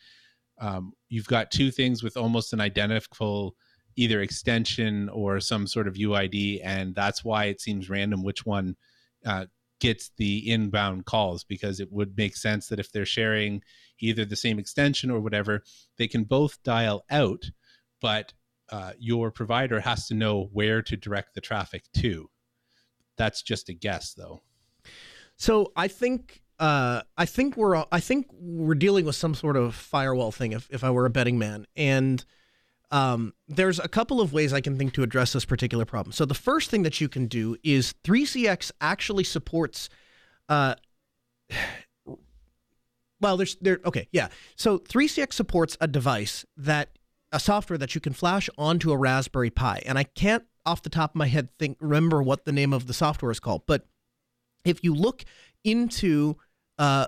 [0.60, 3.56] um, you've got two things with almost an identical
[3.96, 8.76] either extension or some sort of UID, and that's why it seems random which one
[9.24, 9.46] uh,
[9.80, 13.62] gets the inbound calls because it would make sense that if they're sharing
[14.00, 15.62] either the same extension or whatever,
[15.96, 17.50] they can both dial out,
[18.00, 18.32] but
[18.74, 22.28] uh, your provider has to know where to direct the traffic to.
[23.16, 24.42] That's just a guess, though.
[25.36, 29.76] So I think uh, I think we're I think we're dealing with some sort of
[29.76, 30.50] firewall thing.
[30.50, 32.24] If if I were a betting man, and
[32.90, 36.12] um, there's a couple of ways I can think to address this particular problem.
[36.12, 39.88] So the first thing that you can do is 3CX actually supports.
[40.48, 40.74] Uh,
[43.20, 43.78] well, there's there.
[43.84, 44.30] Okay, yeah.
[44.56, 46.90] So 3CX supports a device that
[47.34, 50.88] a software that you can flash onto a Raspberry Pi, and I can't off the
[50.88, 53.86] top of my head think remember what the name of the software is called, but
[54.64, 55.24] if you look
[55.64, 56.36] into
[56.78, 57.06] uh,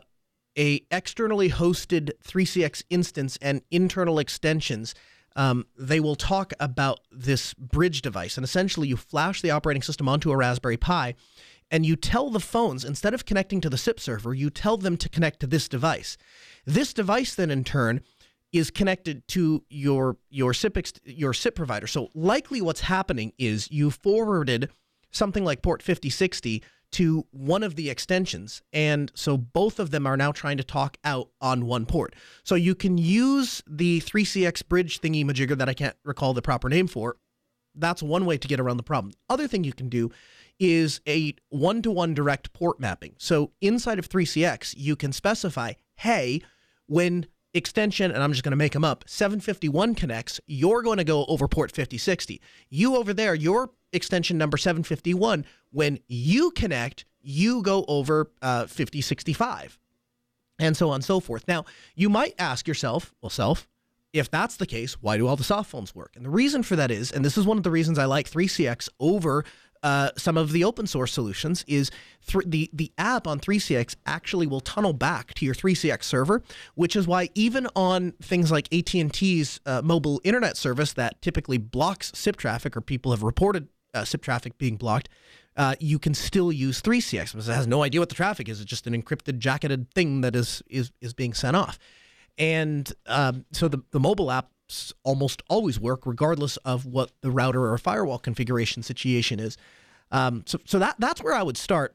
[0.58, 4.94] a externally hosted 3CX instance and internal extensions,
[5.36, 8.36] um, they will talk about this bridge device.
[8.36, 11.14] And essentially, you flash the operating system onto a Raspberry Pi,
[11.70, 14.96] and you tell the phones instead of connecting to the SIP server, you tell them
[14.96, 16.16] to connect to this device.
[16.64, 18.02] This device then, in turn,
[18.52, 21.86] is connected to your your SIP ex- your SIP provider.
[21.86, 24.70] So likely, what's happening is you forwarded
[25.10, 28.62] something like port 5060 to one of the extensions.
[28.72, 32.14] And so both of them are now trying to talk out on one port.
[32.44, 36.68] So you can use the 3CX bridge thingy majigger that I can't recall the proper
[36.68, 37.16] name for.
[37.74, 39.12] That's one way to get around the problem.
[39.28, 40.10] Other thing you can do
[40.58, 43.14] is a one to one direct port mapping.
[43.18, 46.40] So inside of 3CX, you can specify, hey,
[46.86, 47.26] when
[47.56, 51.24] extension, and I'm just going to make them up, 751 connects, you're going to go
[51.26, 52.40] over port 5060.
[52.68, 59.78] You over there, your extension number 751, when you connect, you go over uh, 5065,
[60.58, 61.46] and so on and so forth.
[61.48, 61.64] Now,
[61.94, 63.66] you might ask yourself, well, self,
[64.12, 66.14] if that's the case, why do all the soft phones work?
[66.16, 68.30] And the reason for that is, and this is one of the reasons I like
[68.30, 69.44] 3CX over
[69.82, 71.90] uh, some of the open source solutions is
[72.26, 76.42] th- the the app on 3CX actually will tunnel back to your 3CX server,
[76.74, 82.12] which is why even on things like AT&T's uh, mobile internet service that typically blocks
[82.14, 85.08] SIP traffic or people have reported uh, SIP traffic being blocked,
[85.56, 88.60] uh, you can still use 3CX because it has no idea what the traffic is.
[88.60, 91.78] It's just an encrypted, jacketed thing that is is is being sent off.
[92.38, 94.48] And um, so the, the mobile apps
[95.04, 99.56] almost always work regardless of what the router or firewall configuration situation is.
[100.10, 101.94] Um, so so that that's where I would start.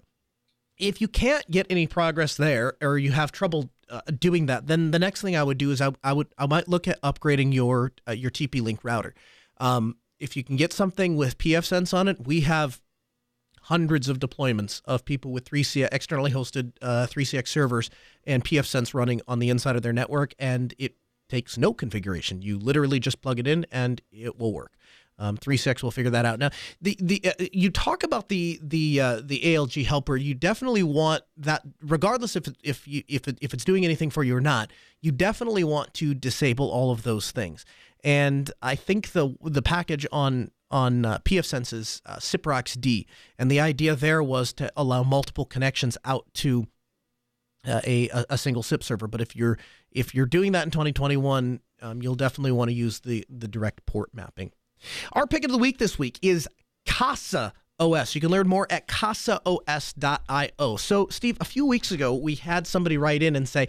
[0.78, 4.92] If you can't get any progress there, or you have trouble uh, doing that, then
[4.92, 7.54] the next thing I would do is I, I would I might look at upgrading
[7.54, 9.14] your uh, your TP Link router.
[9.58, 12.82] Um, if you can get something with pfSense on it, we have
[13.64, 17.90] hundreds of deployments of people with 3CX externally hosted uh, 3CX servers
[18.26, 20.96] and pfSense running on the inside of their network, and it
[21.32, 22.42] takes no configuration.
[22.42, 24.74] You literally just plug it in and it will work.
[25.18, 26.40] Um, 3CX will figure that out.
[26.40, 26.50] Now,
[26.82, 30.18] the the uh, you talk about the the uh, the ALG helper.
[30.18, 34.24] You definitely want that, regardless if if you if it, if it's doing anything for
[34.24, 34.72] you or not.
[35.00, 37.66] You definitely want to disable all of those things.
[38.04, 43.06] And I think the the package on on uh, pfSense's uh, siproxd,
[43.38, 46.66] and the idea there was to allow multiple connections out to
[47.68, 49.08] uh, a a single SIP server.
[49.08, 49.58] But if you're
[49.92, 53.86] if you're doing that in 2021, um, you'll definitely want to use the the direct
[53.86, 54.52] port mapping.
[55.14, 56.48] Our pick of the week this week is
[56.86, 58.16] Casa OS.
[58.16, 60.78] You can learn more at casaos.io.
[60.78, 63.68] So, Steve, a few weeks ago, we had somebody write in and say,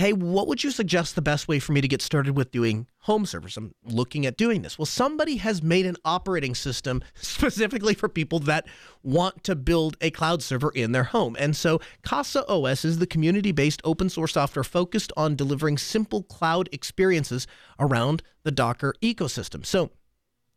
[0.00, 2.86] hey, what would you suggest the best way for me to get started with doing
[3.00, 3.58] home servers?
[3.58, 4.78] I'm looking at doing this.
[4.78, 8.66] Well, somebody has made an operating system specifically for people that
[9.02, 11.36] want to build a cloud server in their home.
[11.38, 16.22] And so Casa OS is the community based open source software focused on delivering simple
[16.22, 17.46] cloud experiences
[17.78, 19.66] around the Docker ecosystem.
[19.66, 19.90] So,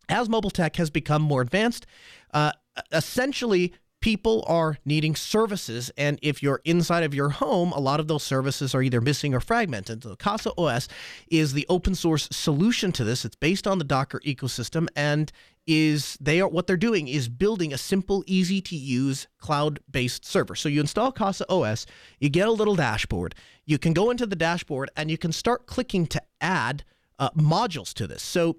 [0.10, 1.86] as mobile tech has become more advanced,
[2.34, 2.52] uh,
[2.92, 5.90] essentially people are needing services.
[5.98, 9.34] And if you're inside of your home, a lot of those services are either missing
[9.34, 10.04] or fragmented.
[10.04, 10.90] So Casa OS
[11.30, 13.24] is the open source solution to this.
[13.24, 15.32] It's based on the Docker ecosystem and
[15.66, 20.26] is they are what they're doing is building a simple, easy to use cloud based
[20.26, 20.54] server.
[20.54, 21.86] So you install Casa OS,
[22.20, 23.36] you get a little dashboard.
[23.66, 26.84] You can go into the dashboard and you can start clicking to add
[27.20, 28.22] uh, modules to this.
[28.22, 28.58] So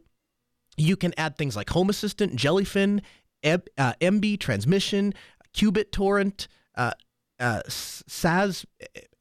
[0.78, 3.02] you can add things like Home Assistant, Jellyfin,
[3.44, 5.14] uh, Emby transmission,
[5.55, 6.93] qBittorrent, uh,
[7.38, 8.67] uh, SAS,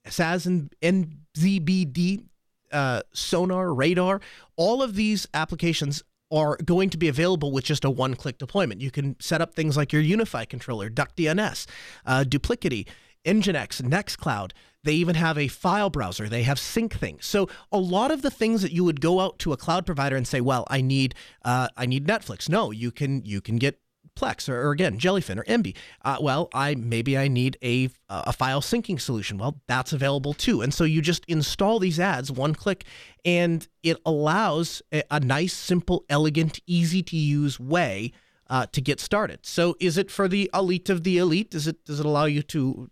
[0.08, 2.26] SAS and NZBD,
[2.72, 4.22] uh, Sonarr, Radarr.
[4.56, 8.82] All of these applications are going to be available with just a one-click deployment.
[8.82, 11.67] You can set up things like your UniFi controller, DuckDNS,
[12.06, 12.88] uh, Duplicity,
[13.24, 14.52] Nginx, Nextcloud.
[14.84, 16.28] They even have a file browser.
[16.28, 17.26] They have sync things.
[17.26, 20.17] So a lot of the things that you would go out to a cloud provider
[20.17, 21.15] and say, "Well, I need,
[21.46, 23.80] uh, I need Netflix." No, you can you can get
[24.15, 25.76] Plex or, or again Jellyfin or Emby.
[26.04, 29.38] Uh, well, I maybe I need a a file syncing solution.
[29.38, 30.62] Well, that's available too.
[30.62, 32.86] And so you just install these ads one click,
[33.26, 38.12] and it allows a, a nice, simple, elegant, easy to use way
[38.49, 39.39] uh, to get started.
[39.45, 41.49] So is it for the elite of the elite?
[41.52, 42.89] Does it does it allow you to,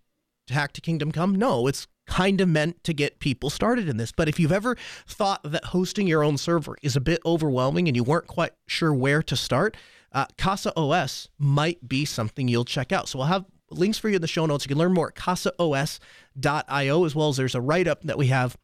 [0.47, 1.35] to hack to Kingdom Come?
[1.35, 4.11] No, it's kind of meant to get people started in this.
[4.11, 4.75] But if you've ever
[5.07, 8.93] thought that hosting your own server is a bit overwhelming and you weren't quite sure
[8.93, 9.77] where to start,
[10.11, 13.07] uh, Casa OS might be something you'll check out.
[13.07, 14.65] So we'll have links for you in the show notes.
[14.65, 18.27] You can learn more at casaos.io, as well as there's a write up that we
[18.27, 18.57] have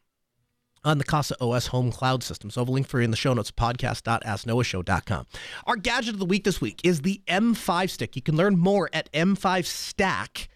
[0.84, 2.50] on the Casa OS home cloud system.
[2.50, 5.26] So I'll have a link for you in the show notes, podcast.asknoahshow.com.
[5.66, 8.16] Our gadget of the week this week is the M5 stick.
[8.16, 10.48] You can learn more at m5stack.com.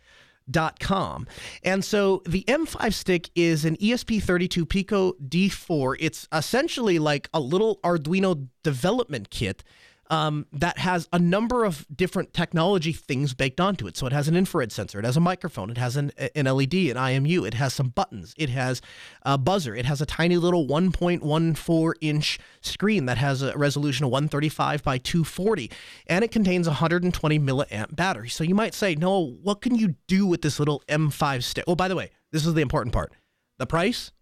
[0.50, 1.28] Dot com.
[1.62, 5.96] And so the M5 stick is an ESP32 Pico D4.
[6.00, 9.62] It's essentially like a little Arduino development kit
[10.12, 13.96] um, that has a number of different technology things baked onto it.
[13.96, 16.74] So it has an infrared sensor, it has a microphone, it has an, an LED,
[16.74, 18.82] an IMU, it has some buttons, it has
[19.22, 24.10] a buzzer, it has a tiny little 1.14 inch screen that has a resolution of
[24.10, 25.70] 135 by 240,
[26.08, 28.28] and it contains a 120 milliamp battery.
[28.28, 31.64] So you might say, no, what can you do with this little M5 stick?
[31.66, 33.14] Oh, by the way, this is the important part.
[33.58, 34.12] The price?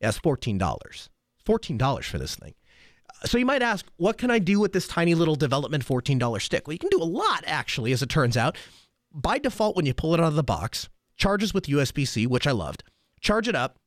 [0.00, 0.58] Yes, $14.
[1.46, 2.54] $14 for this thing.
[3.24, 6.66] So you might ask, what can I do with this tiny little development $14 stick?
[6.66, 8.56] Well, you can do a lot, actually, as it turns out.
[9.12, 12.46] By default, when you pull it out of the box, charges with USB C, which
[12.46, 12.84] I loved.
[13.20, 13.78] Charge it up,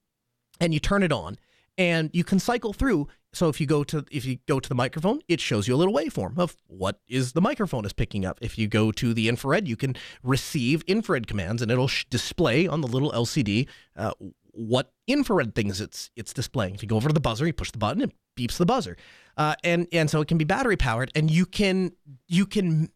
[0.59, 1.37] and you turn it on,
[1.77, 3.07] and you can cycle through.
[3.33, 5.77] So if you go to if you go to the microphone, it shows you a
[5.77, 8.37] little waveform of what is the microphone is picking up.
[8.41, 12.67] If you go to the infrared, you can receive infrared commands, and it'll sh- display
[12.67, 14.11] on the little LCD uh,
[14.53, 16.75] what infrared things it's it's displaying.
[16.75, 18.97] If you go over to the buzzer, you push the button, it beeps the buzzer
[19.37, 21.93] uh, and and so it can be battery powered, and you can
[22.27, 22.89] you can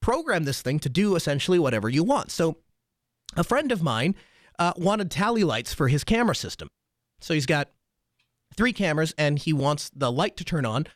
[0.00, 2.30] program this thing to do essentially whatever you want.
[2.30, 2.58] So,
[3.36, 4.14] a friend of mine
[4.58, 6.68] uh, wanted tally lights for his camera system,
[7.20, 7.70] so he's got
[8.56, 10.86] three cameras, and he wants the light to turn on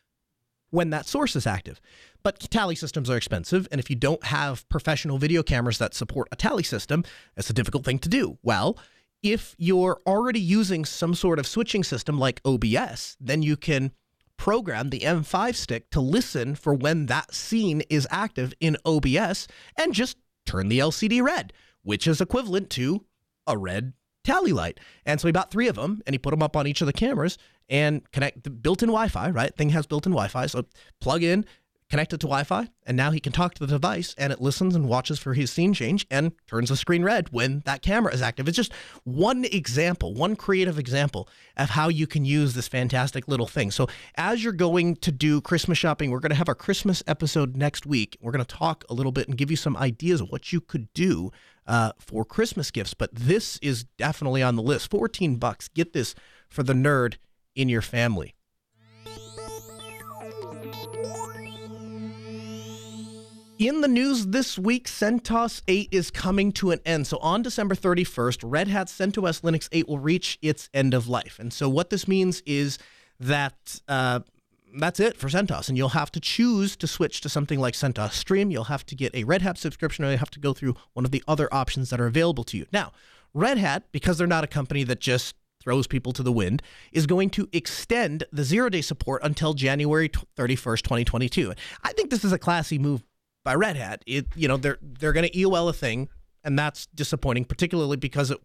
[0.70, 1.80] when that source is active.
[2.22, 6.28] But tally systems are expensive, and if you don't have professional video cameras that support
[6.32, 7.04] a tally system,
[7.36, 8.38] it's a difficult thing to do.
[8.42, 8.78] Well,
[9.24, 13.90] if you're already using some sort of switching system like OBS, then you can
[14.36, 19.94] program the M5 stick to listen for when that scene is active in OBS and
[19.94, 23.06] just turn the LCD red, which is equivalent to
[23.46, 24.78] a red tally light.
[25.06, 26.86] And so he bought three of them and he put them up on each of
[26.86, 27.38] the cameras
[27.70, 29.56] and connect the built-in Wi-Fi, right?
[29.56, 30.46] Thing has built-in Wi-Fi.
[30.46, 30.66] So
[31.00, 31.46] plug in,
[31.90, 34.74] connect it to Wi-Fi, and now he can talk to the device and it listens
[34.74, 38.22] and watches for his scene change and turns the screen red when that camera is
[38.22, 38.48] active.
[38.48, 38.72] It's just
[39.04, 43.70] one example, one creative example of how you can use this fantastic little thing.
[43.70, 47.56] So as you're going to do Christmas shopping, we're going to have our Christmas episode
[47.56, 48.16] next week.
[48.20, 50.60] We're going to talk a little bit and give you some ideas of what you
[50.60, 51.30] could do
[51.66, 52.94] uh, for Christmas gifts.
[52.94, 54.90] But this is definitely on the list.
[54.90, 55.68] 14 bucks.
[55.68, 56.14] Get this
[56.48, 57.16] for the nerd
[57.54, 58.34] in your family.
[63.58, 67.06] In the news this week, CentOS 8 is coming to an end.
[67.06, 71.38] So on December 31st, Red Hat CentOS Linux 8 will reach its end of life.
[71.38, 72.78] And so what this means is
[73.20, 74.20] that uh,
[74.76, 75.68] that's it for CentOS.
[75.68, 78.50] And you'll have to choose to switch to something like CentOS Stream.
[78.50, 81.04] You'll have to get a Red Hat subscription or you have to go through one
[81.04, 82.66] of the other options that are available to you.
[82.72, 82.90] Now,
[83.34, 87.06] Red Hat, because they're not a company that just throws people to the wind, is
[87.06, 91.54] going to extend the zero day support until January 31st, 2022.
[91.84, 93.04] I think this is a classy move
[93.44, 94.02] by Red Hat.
[94.06, 96.08] It you know they're they're going to EOL a thing,
[96.42, 98.40] and that's disappointing, particularly because it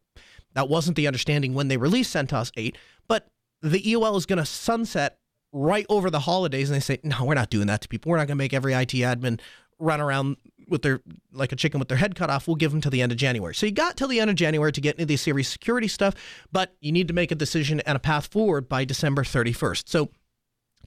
[0.54, 2.78] that wasn't the understanding when they released CentOS 8.
[3.08, 3.28] But
[3.62, 5.20] the EOL is going to sunset
[5.52, 8.10] right over the holidays, and they say, no, we're not doing that to people.
[8.10, 9.40] We're not going to make every IT admin
[9.80, 12.48] run around with their like a chicken with their head cut off.
[12.48, 13.56] We'll give them to the end of January.
[13.56, 16.14] So you got till the end of January to get into the series security stuff,
[16.52, 19.88] but you need to make a decision and a path forward by December 31st.
[19.88, 20.10] So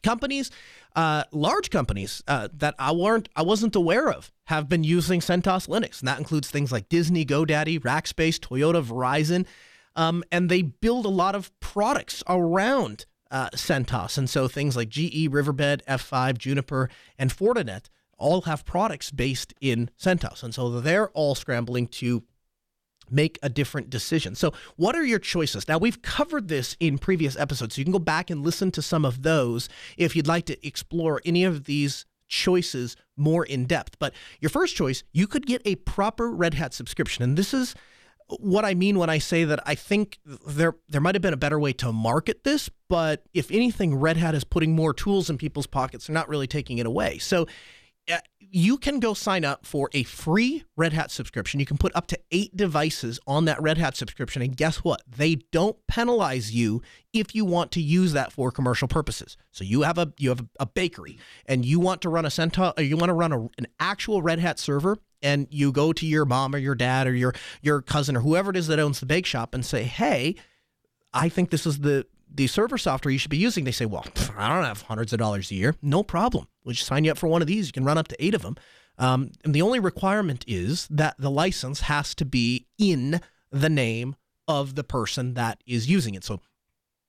[0.03, 0.51] companies
[0.95, 5.69] uh, large companies uh, that I weren't, I wasn't aware of, have been using CentOS
[5.69, 9.47] Linux, and that includes things like Disney, GoDaddy, Rackspace, Toyota, Verizon,
[9.97, 14.89] um, and they build a lot of products around uh, CentOS, and so things like
[14.91, 17.87] GE, Riverbed, F5, Juniper, and Fortinet
[18.19, 22.23] all have products based in CentOS, and so they're all scrambling to
[23.13, 24.35] make a different decision.
[24.35, 25.69] So, what are your choices?
[25.69, 28.83] Now, we've covered this in previous episodes, so you can go back and listen to
[28.83, 33.99] some of those if you'd like to explore any of these choices more in depth.
[33.99, 37.23] But your first choice, you could get a proper Red Hat subscription.
[37.23, 37.75] And this is
[38.39, 41.39] what I mean when I say that I think there there might have been a
[41.39, 45.39] better way to market this, but if anything, Red Hat is putting more tools in
[45.39, 46.07] people's pockets.
[46.07, 47.19] They're not really taking it away.
[47.19, 47.47] So
[48.11, 51.61] Uh, you can go sign up for a free Red Hat subscription.
[51.61, 54.43] You can put up to eight devices on that Red Hat subscription.
[54.43, 55.03] And guess what?
[55.09, 56.83] They don't penalize you
[57.13, 59.37] if you want to use that for commercial purposes.
[59.53, 62.73] So you have a you have a bakery and you want to run a CentOS,
[62.77, 65.93] or uh, you want to run a, an actual Red Hat server and you go
[65.93, 68.81] to your mom or your dad or your your cousin or whoever it is that
[68.81, 70.35] owns the bake shop and say, "Hey,
[71.15, 74.07] I think this is the the server software you should be using." They say, "Well,
[74.37, 75.75] I don't have hundreds of dollars a year.
[75.83, 76.47] No problem.
[76.65, 77.67] We'll just sign you up for one of these.
[77.69, 78.57] You can run up to eight of them."
[78.99, 83.21] Um, and the only requirement is that the license has to be in
[83.51, 84.17] the name
[84.47, 86.25] of the person that is using it.
[86.25, 86.41] So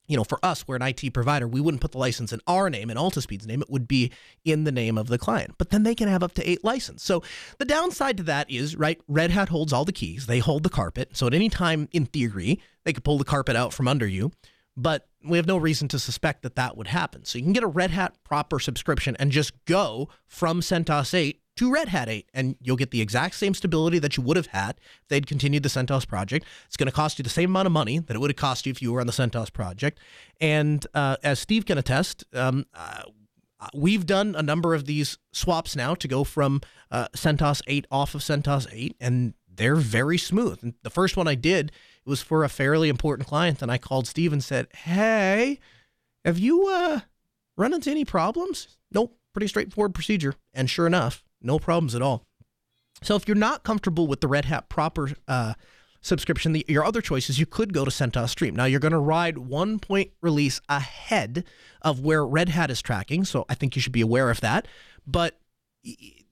[0.07, 2.69] you know, for us, we're an IT provider, we wouldn't put the license in our
[2.69, 3.61] name, in Altispeed's name.
[3.61, 4.11] It would be
[4.43, 5.55] in the name of the client.
[5.57, 7.03] But then they can have up to eight licenses.
[7.03, 7.23] So
[7.57, 10.25] the downside to that is, right, Red Hat holds all the keys.
[10.25, 11.15] They hold the carpet.
[11.15, 14.31] So at any time, in theory, they could pull the carpet out from under you.
[14.75, 17.25] But we have no reason to suspect that that would happen.
[17.25, 21.39] So you can get a Red Hat proper subscription and just go from CentOS 8
[21.55, 24.47] to Red Hat 8, and you'll get the exact same stability that you would have
[24.47, 26.45] had if they'd continued the CentOS project.
[26.65, 28.65] It's going to cost you the same amount of money that it would have cost
[28.65, 29.99] you if you were on the CentOS project.
[30.41, 33.03] And uh, as Steve can attest, um, uh,
[33.73, 38.15] we've done a number of these swaps now to go from uh, CentOS 8 off
[38.15, 40.59] of CentOS 8, and they're very smooth.
[40.63, 41.71] And the first one I did
[42.05, 45.59] it was for a fairly important client, and I called Steve and said, "Hey,
[46.25, 47.01] have you uh,
[47.57, 50.35] run into any problems?" Nope, pretty straightforward procedure.
[50.53, 52.23] And sure enough, no problems at all.
[53.01, 55.53] So if you're not comfortable with the Red Hat proper uh,
[56.01, 58.55] subscription, the, your other choice is you could go to CentOS Stream.
[58.55, 61.43] Now you're going to ride one point release ahead
[61.81, 64.67] of where Red Hat is tracking, so I think you should be aware of that.
[65.05, 65.39] But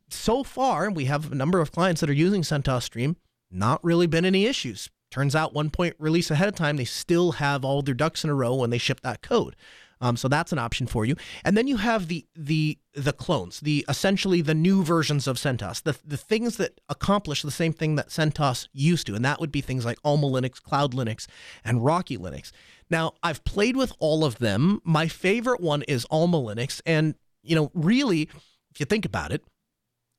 [0.09, 3.17] so far, we have a number of clients that are using CentOS Stream.
[3.49, 4.89] Not really been any issues.
[5.11, 8.29] Turns out one point release ahead of time, they still have all their ducks in
[8.29, 9.55] a row when they ship that code.
[10.01, 11.15] Um, so that's an option for you.
[11.45, 15.83] And then you have the the the clones, the essentially the new versions of CentOS,
[15.83, 19.51] the the things that accomplish the same thing that CentOS used to, and that would
[19.51, 21.27] be things like Alma Linux, Cloud Linux,
[21.63, 22.51] and Rocky Linux.
[22.89, 24.81] Now I've played with all of them.
[24.83, 28.23] My favorite one is Alma Linux, and you know really,
[28.71, 29.43] if you think about it,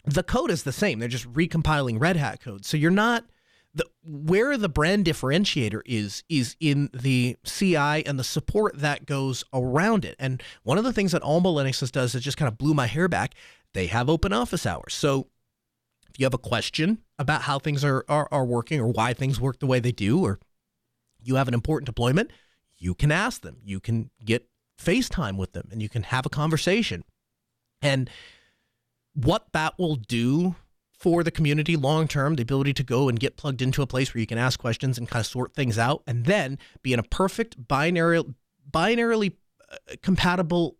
[0.04, 1.00] the code is the same.
[1.00, 3.24] They're just recompiling Red Hat code, so you're not
[3.74, 9.44] the where the brand differentiator is is in the CI and the support that goes
[9.52, 10.16] around it.
[10.18, 12.86] And one of the things that Alma Linux does that just kind of blew my
[12.86, 13.34] hair back.
[13.72, 14.94] They have open office hours.
[14.94, 15.28] So
[16.10, 19.40] if you have a question about how things are, are, are working or why things
[19.40, 20.38] work the way they do, or
[21.22, 22.30] you have an important deployment,
[22.76, 23.56] you can ask them.
[23.64, 24.46] You can get
[24.78, 27.04] FaceTime with them and you can have a conversation.
[27.80, 28.10] And
[29.14, 30.56] what that will do
[31.02, 34.14] for the community long term, the ability to go and get plugged into a place
[34.14, 37.00] where you can ask questions and kind of sort things out, and then be in
[37.00, 38.22] a perfect binary,
[38.70, 39.32] binarily
[39.68, 40.76] uh, compatible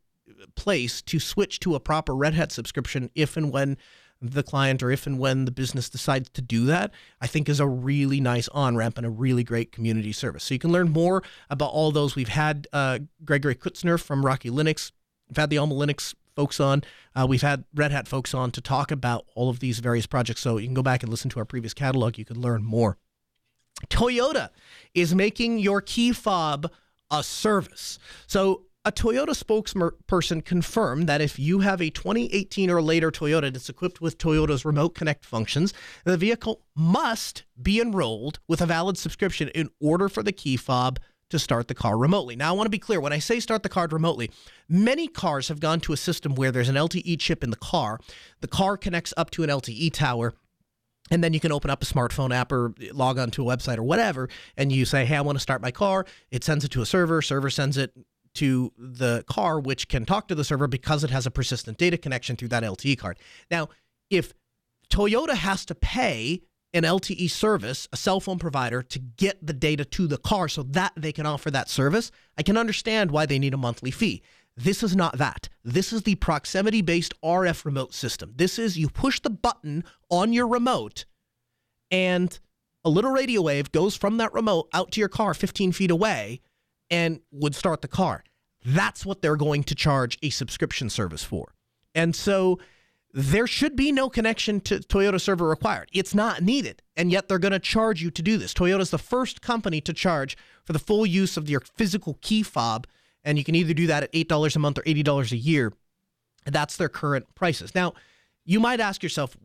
[0.55, 3.77] place to switch to a proper Red Hat subscription if and when
[4.21, 7.59] the client or if and when the business decides to do that, I think is
[7.59, 10.45] a really nice on ramp and a really great community service.
[10.45, 12.15] So you can learn more about all those.
[12.15, 14.93] We've had uh, Gregory Kurtzer from Rocky Linux.
[15.29, 16.83] We've had the Alma Linux folks on.
[17.15, 20.41] Uh, we've had Red Hat folks on to talk about all of these various projects.
[20.41, 22.19] So you can go back and listen to our previous catalog.
[22.19, 22.99] You can learn more.
[23.89, 24.51] Toyota
[24.95, 26.71] is making your key fob
[27.11, 27.99] a service.
[28.27, 33.69] So a Toyota spokesperson confirmed that if you have a 2018 or later Toyota that's
[33.69, 35.73] equipped with Toyota's remote connect functions,
[36.05, 40.99] the vehicle must be enrolled with a valid subscription in order for the key fob
[41.33, 42.37] to start the car remotely.
[42.37, 44.31] Now, I want to be clear when I say start the car remotely,
[44.69, 47.99] many cars have gone to a system where there's an LTE chip in the car.
[48.41, 50.35] The car connects up to an LTE tower.
[51.11, 53.77] And then you can open up a smartphone app or log on to a website
[53.77, 56.07] or whatever, and you say, Hey, I want to start my car.
[56.31, 57.21] It sends it to a server.
[57.21, 57.93] Server sends it
[58.35, 61.99] to the car, which can talk to the server because it has a persistent data
[61.99, 63.19] connection through that LTE card.
[63.51, 63.69] Now,
[64.09, 64.33] if
[64.91, 66.43] Toyota has to pay
[66.75, 70.63] an LTE service, a cell phone provider, to get the data to the car so
[70.63, 74.23] that they can offer that service, I can understand why they need a monthly fee.
[74.57, 75.49] This is not that.
[75.65, 78.33] This is the proximity based RF remote system.
[78.37, 81.05] This is you push the button on your remote
[81.91, 82.39] and
[82.85, 86.41] a little radio wave goes from that remote out to your car 15 feet away
[86.91, 88.25] and would start the car.
[88.65, 91.55] That's what they're going to charge a subscription service for.
[91.95, 92.59] And so
[93.13, 95.89] there should be no connection to Toyota server required.
[95.93, 96.83] It's not needed.
[96.97, 98.55] And yet they're going to charge you to do this.
[98.55, 102.87] Toyota's the first company to charge for the full use of your physical key fob.
[103.25, 105.73] And you can either do that at $8 a month or $80 a year.
[106.47, 107.75] That's their current prices.
[107.75, 107.93] Now,
[108.45, 109.37] you might ask yourself,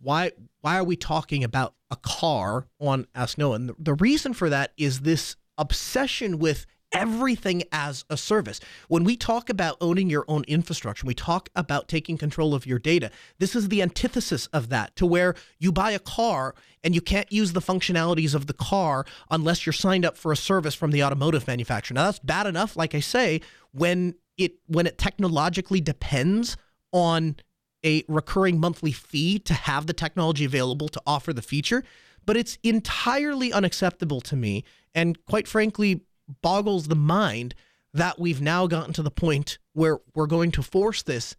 [0.00, 3.56] why why are we talking about a car on Ask Noah?
[3.56, 8.60] And the, the reason for that is this obsession with everything as a service.
[8.88, 12.78] When we talk about owning your own infrastructure, we talk about taking control of your
[12.78, 13.10] data.
[13.38, 17.30] This is the antithesis of that, to where you buy a car and you can't
[17.30, 21.02] use the functionalities of the car unless you're signed up for a service from the
[21.02, 21.94] automotive manufacturer.
[21.94, 23.40] Now that's bad enough, like I say,
[23.72, 26.56] when it when it technologically depends
[26.92, 27.36] on
[27.84, 31.84] a recurring monthly fee to have the technology available to offer the feature,
[32.24, 34.64] but it's entirely unacceptable to me
[34.94, 36.02] and quite frankly
[36.42, 37.54] boggles the mind
[37.92, 41.36] that we've now gotten to the point where we're going to force this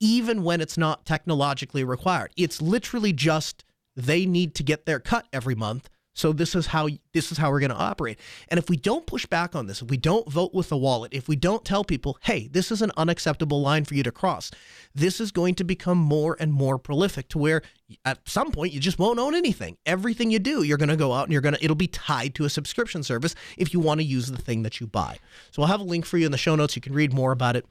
[0.00, 2.32] even when it's not technologically required.
[2.36, 3.64] It's literally just
[3.94, 7.50] they need to get their cut every month so this is how this is how
[7.50, 8.18] we're going to operate.
[8.48, 11.12] And if we don't push back on this, if we don't vote with the wallet,
[11.14, 14.50] if we don't tell people, "Hey, this is an unacceptable line for you to cross."
[14.94, 17.62] This is going to become more and more prolific to where
[18.04, 19.76] at some point you just won't own anything.
[19.86, 22.34] Everything you do, you're going to go out and you're going to it'll be tied
[22.34, 25.18] to a subscription service if you want to use the thing that you buy.
[25.50, 26.76] So I'll have a link for you in the show notes.
[26.76, 27.66] You can read more about it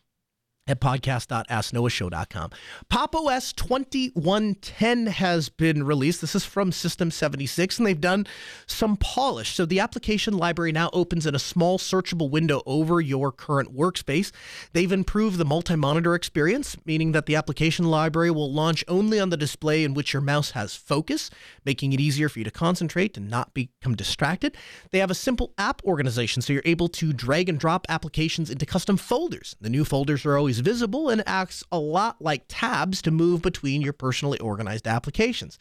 [0.67, 2.51] at podcast.asknoahshow.com.
[2.87, 6.21] Pop OS 2110 has been released.
[6.21, 8.27] This is from System 76, and they've done
[8.67, 9.55] some polish.
[9.55, 14.31] So the application library now opens in a small searchable window over your current workspace.
[14.73, 19.29] They've improved the multi monitor experience, meaning that the application library will launch only on
[19.29, 21.31] the display in which your mouse has focus,
[21.65, 24.55] making it easier for you to concentrate and not become distracted.
[24.91, 28.67] They have a simple app organization, so you're able to drag and drop applications into
[28.67, 29.55] custom folders.
[29.59, 33.41] The new folders are always always visible and acts a lot like tabs to move
[33.41, 35.57] between your personally organized applications.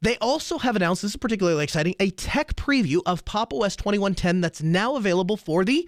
[0.00, 4.40] They also have announced, this is particularly exciting, a tech preview of Pop OS 2110
[4.40, 5.86] that's now available for the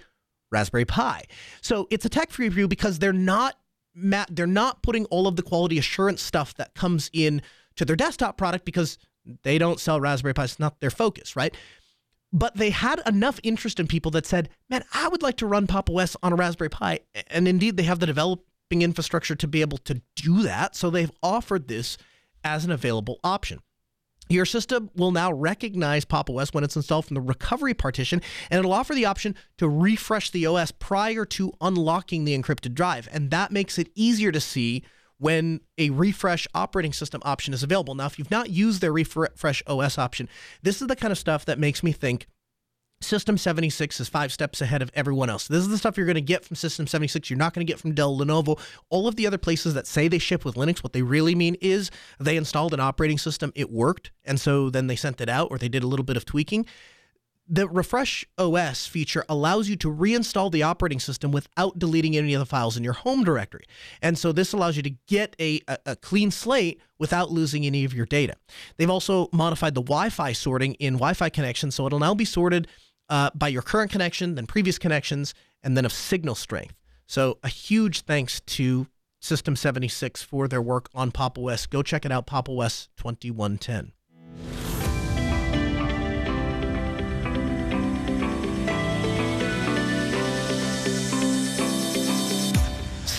[0.53, 1.23] Raspberry Pi.
[1.63, 3.57] So it's a tech preview because they're not
[4.29, 7.41] they're not putting all of the quality assurance stuff that comes in
[7.77, 8.99] to their desktop product because
[9.45, 10.45] they don't sell Raspberry Pi.
[10.45, 11.57] It's not their focus, right?
[12.35, 15.69] But they had enough interest in people that said, man, I would like to run
[15.69, 16.99] Pop OS on a Raspberry Pi.
[17.29, 20.75] And indeed, they have the developing infrastructure to be able to do that.
[20.75, 21.97] So they've offered this
[22.43, 23.61] as an available option.
[24.29, 28.21] Your system will now recognize Pop OS when it's installed from the recovery partition,
[28.51, 33.09] and it'll offer the option to refresh the OS prior to unlocking the encrypted drive.
[33.13, 34.83] And that makes it easier to see
[35.19, 37.95] when a refresh operating system option is available.
[37.95, 40.29] Now, if you've not used their refresh OS option,
[40.63, 42.27] this is the kind of stuff that makes me think
[43.01, 45.47] System 76 is five steps ahead of everyone else.
[45.47, 47.29] This is the stuff you're going to get from System 76.
[47.29, 48.59] You're not going to get from Dell, Lenovo,
[48.89, 50.83] all of the other places that say they ship with Linux.
[50.83, 54.87] What they really mean is they installed an operating system, it worked, and so then
[54.87, 56.67] they sent it out or they did a little bit of tweaking
[57.47, 62.41] the Refresh OS feature allows you to reinstall the operating system without deleting any of
[62.41, 63.65] the files in your home directory.
[64.01, 67.85] And so this allows you to get a, a, a clean slate without losing any
[67.85, 68.35] of your data.
[68.77, 72.25] They've also modified the Wi Fi sorting in Wi Fi connections, so it'll now be
[72.25, 72.67] sorted
[73.11, 76.75] uh, by your current connection, then previous connections, and then of signal strength.
[77.07, 78.87] So a huge thanks to
[79.21, 81.67] System 76 for their work on Pop OS.
[81.67, 83.93] Go check it out, Pop OS 2110.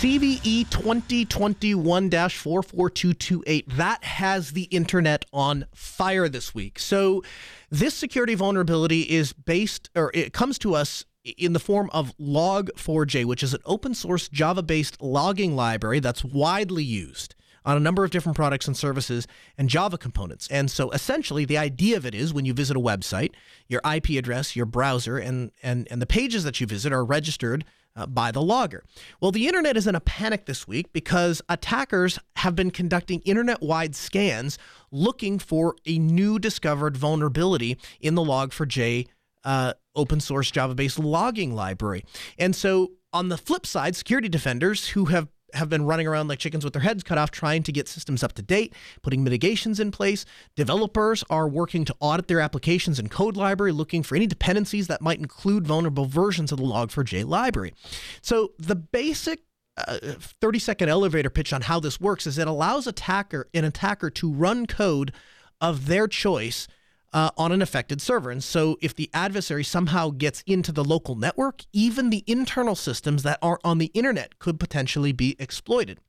[0.05, 3.69] CVE 2021 44228.
[3.69, 6.77] That has the internet on fire this week.
[6.77, 7.23] So,
[7.71, 13.25] this security vulnerability is based, or it comes to us in the form of Log4j,
[13.25, 17.33] which is an open source Java based logging library that's widely used
[17.65, 19.25] on a number of different products and services
[19.57, 20.47] and Java components.
[20.51, 23.31] And so essentially the idea of it is when you visit a website,
[23.67, 27.65] your IP address, your browser, and, and, and the pages that you visit are registered
[27.95, 28.83] uh, by the logger.
[29.21, 33.61] Well, the internet is in a panic this week because attackers have been conducting internet
[33.61, 34.57] wide scans
[34.91, 39.07] looking for a new discovered vulnerability in the Log4j
[39.43, 42.03] uh, open source Java based logging library.
[42.37, 46.39] And so, on the flip side, security defenders who have have been running around like
[46.39, 49.79] chickens with their heads cut off trying to get systems up to date, putting mitigations
[49.79, 50.25] in place.
[50.55, 55.01] Developers are working to audit their applications and code library, looking for any dependencies that
[55.01, 57.73] might include vulnerable versions of the Log4j library.
[58.21, 59.41] So the basic
[59.77, 59.97] uh,
[60.41, 64.31] 30 second elevator pitch on how this works is it allows attacker an attacker to
[64.31, 65.11] run code
[65.59, 66.67] of their choice
[67.15, 68.29] uh, on an affected server.
[68.29, 73.23] And so, if the adversary somehow gets into the local network, even the internal systems
[73.23, 76.01] that are on the internet could potentially be exploited.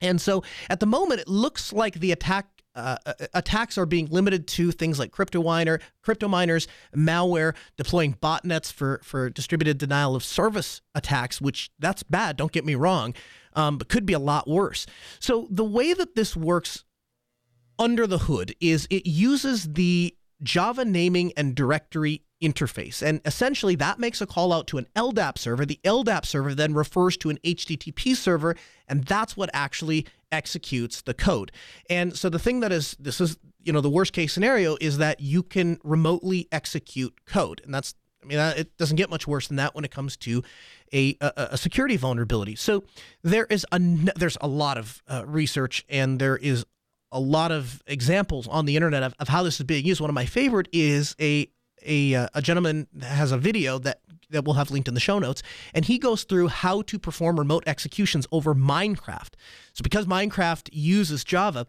[0.00, 4.06] And so, at the moment, it looks like the attack uh, uh attacks are being
[4.06, 10.16] limited to things like crypto miner, crypto miners, malware, deploying botnets for for distributed denial
[10.16, 12.38] of service attacks, which that's bad.
[12.38, 13.12] Don't get me wrong,
[13.52, 14.86] um, but could be a lot worse.
[15.20, 16.84] So the way that this works
[17.78, 23.02] under the hood is it uses the Java naming and directory interface.
[23.02, 25.66] And essentially, that makes a call out to an LDAP server.
[25.66, 28.54] The LDAP server then refers to an HTTP server,
[28.86, 31.50] and that's what actually executes the code.
[31.90, 34.98] And so the thing that is, this is, you know, the worst case scenario is
[34.98, 37.60] that you can remotely execute code.
[37.64, 40.42] And that's, I mean, it doesn't get much worse than that when it comes to
[40.92, 42.56] a, a, a security vulnerability.
[42.56, 42.84] So
[43.22, 43.78] there is a,
[44.16, 46.64] there's a lot of uh, research and there is
[47.10, 50.00] a lot of examples on the internet of, of how this is being used.
[50.00, 51.48] One of my favorite is a
[51.86, 54.00] a, uh, a gentleman has a video that
[54.30, 55.42] that we'll have linked in the show notes,
[55.72, 59.30] and he goes through how to perform remote executions over Minecraft.
[59.72, 61.66] So because Minecraft uses Java,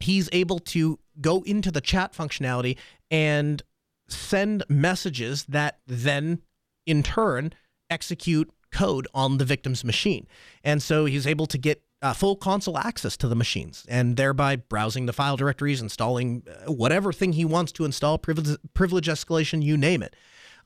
[0.00, 2.78] he's able to go into the chat functionality
[3.10, 3.62] and
[4.08, 6.40] send messages that then
[6.86, 7.52] in turn
[7.90, 10.26] execute code on the victim's machine.
[10.62, 14.56] And so he's able to get uh, full console access to the machines and thereby
[14.56, 19.62] browsing the file directories, installing uh, whatever thing he wants to install, privilege, privilege escalation,
[19.62, 20.14] you name it.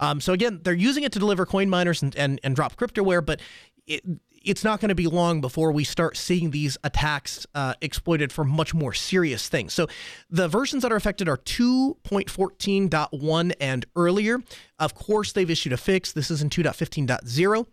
[0.00, 3.24] Um, so again, they're using it to deliver coin miners and, and, and drop cryptoware,
[3.24, 3.40] but
[3.86, 4.02] it,
[4.44, 8.42] it's not going to be long before we start seeing these attacks uh, exploited for
[8.42, 9.72] much more serious things.
[9.72, 9.86] So
[10.28, 14.42] the versions that are affected are 2.14.1 and earlier.
[14.80, 16.12] Of course, they've issued a fix.
[16.12, 17.66] This is in 2.15.0.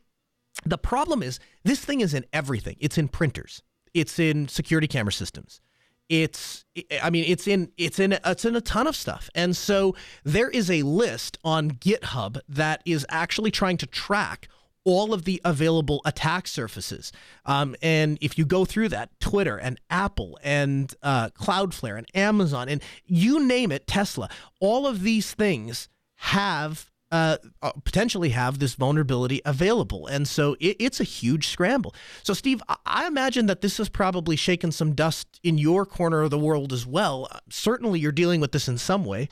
[0.65, 2.77] The problem is this thing is in everything.
[2.79, 3.61] It's in printers.
[3.93, 5.61] It's in security camera systems.
[6.07, 6.65] It's
[7.01, 9.29] I mean it's in it's in it's in a ton of stuff.
[9.33, 14.47] And so there is a list on GitHub that is actually trying to track
[14.83, 17.11] all of the available attack surfaces.
[17.45, 22.69] Um, and if you go through that, Twitter and Apple and uh, Cloudflare and Amazon
[22.69, 24.29] and you name it, Tesla,
[24.61, 30.07] all of these things have uh, uh, potentially have this vulnerability available.
[30.07, 31.93] And so it, it's a huge scramble.
[32.23, 36.31] So, Steve, I imagine that this has probably shaken some dust in your corner of
[36.31, 37.27] the world as well.
[37.31, 39.29] Uh, certainly, you're dealing with this in some way.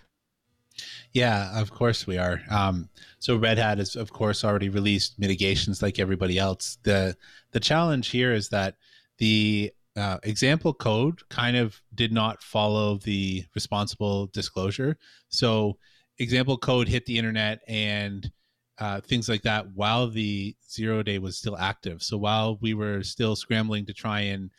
[1.13, 2.41] Yeah, of course we are.
[2.49, 6.78] Um, so Red Hat has, of course, already released mitigations like everybody else.
[6.84, 7.15] the
[7.51, 8.76] The challenge here is that
[9.19, 14.97] the uh, example code kind of did not follow the responsible disclosure.
[15.30, 15.78] So
[16.24, 18.32] example code hit the internet and
[18.80, 22.01] uh, things like that while the zero day was still active.
[22.01, 24.49] So while we were still scrambling to try and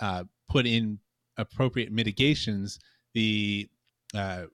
[0.00, 1.00] uh, put in
[1.36, 2.78] appropriate mitigations,
[3.14, 3.68] the
[4.14, 4.44] uh,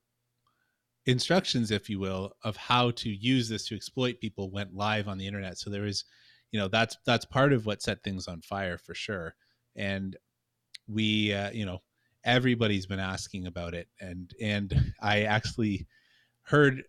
[1.06, 5.18] instructions, if you will, of how to use this to exploit people went live on
[5.18, 5.58] the internet.
[5.58, 6.04] So there is,
[6.50, 9.34] you know, that's that's part of what set things on fire for sure.
[9.76, 10.16] And
[10.88, 11.82] we, uh, you know,
[12.24, 15.86] everybody's been asking about it, and and I actually
[16.44, 16.84] heard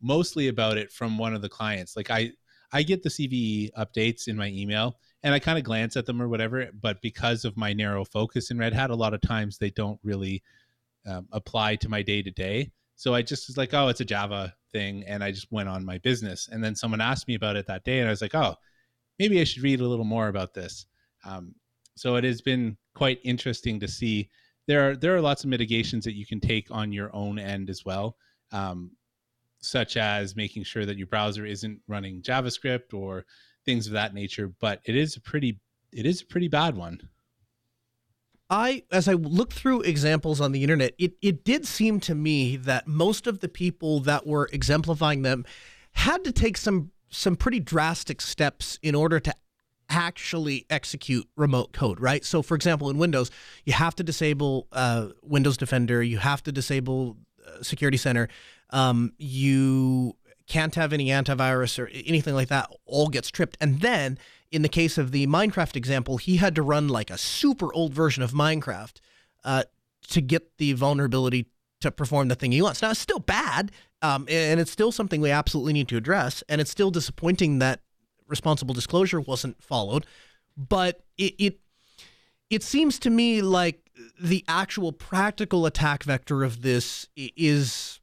[0.00, 1.96] mostly about it from one of the clients.
[1.96, 2.32] Like I
[2.72, 6.22] I get the CVE updates in my email and I kind of glance at them
[6.22, 9.58] or whatever, but because of my narrow focus in Red Hat, a lot of times
[9.58, 10.42] they don't really
[11.06, 12.70] um, apply to my day to day.
[12.96, 15.84] So I just was like, oh, it's a Java thing, and I just went on
[15.84, 16.48] my business.
[16.50, 18.54] And then someone asked me about it that day, and I was like, oh,
[19.18, 20.86] maybe I should read a little more about this.
[21.24, 21.54] Um,
[21.96, 24.28] so it has been quite interesting to see.
[24.66, 27.68] There are there are lots of mitigations that you can take on your own end
[27.68, 28.16] as well
[28.52, 28.92] um,
[29.60, 33.24] such as making sure that your browser isn't running JavaScript or
[33.64, 34.52] things of that nature.
[34.60, 35.60] But it is a pretty
[35.92, 37.00] it is a pretty bad one.
[38.52, 42.56] I, as I looked through examples on the internet, it, it did seem to me
[42.56, 45.44] that most of the people that were exemplifying them
[45.92, 49.34] had to take some some pretty drastic steps in order to
[49.88, 52.24] actually execute remote code, right?
[52.24, 53.32] So, for example, in Windows,
[53.64, 57.16] you have to disable uh, Windows Defender, you have to disable
[57.62, 58.28] Security Center,
[58.70, 62.70] um, you can't have any antivirus or anything like that.
[62.84, 64.18] All gets tripped, and then
[64.50, 67.94] in the case of the Minecraft example, he had to run like a super old
[67.94, 69.00] version of Minecraft
[69.44, 69.64] uh,
[70.08, 71.46] to get the vulnerability
[71.80, 72.82] to perform the thing he wants.
[72.82, 73.72] Now it's still bad,
[74.02, 77.80] um, and it's still something we absolutely need to address, and it's still disappointing that
[78.26, 80.06] responsible disclosure wasn't followed.
[80.56, 81.60] But it, it
[82.50, 83.89] it seems to me like
[84.20, 88.00] the actual practical attack vector of this is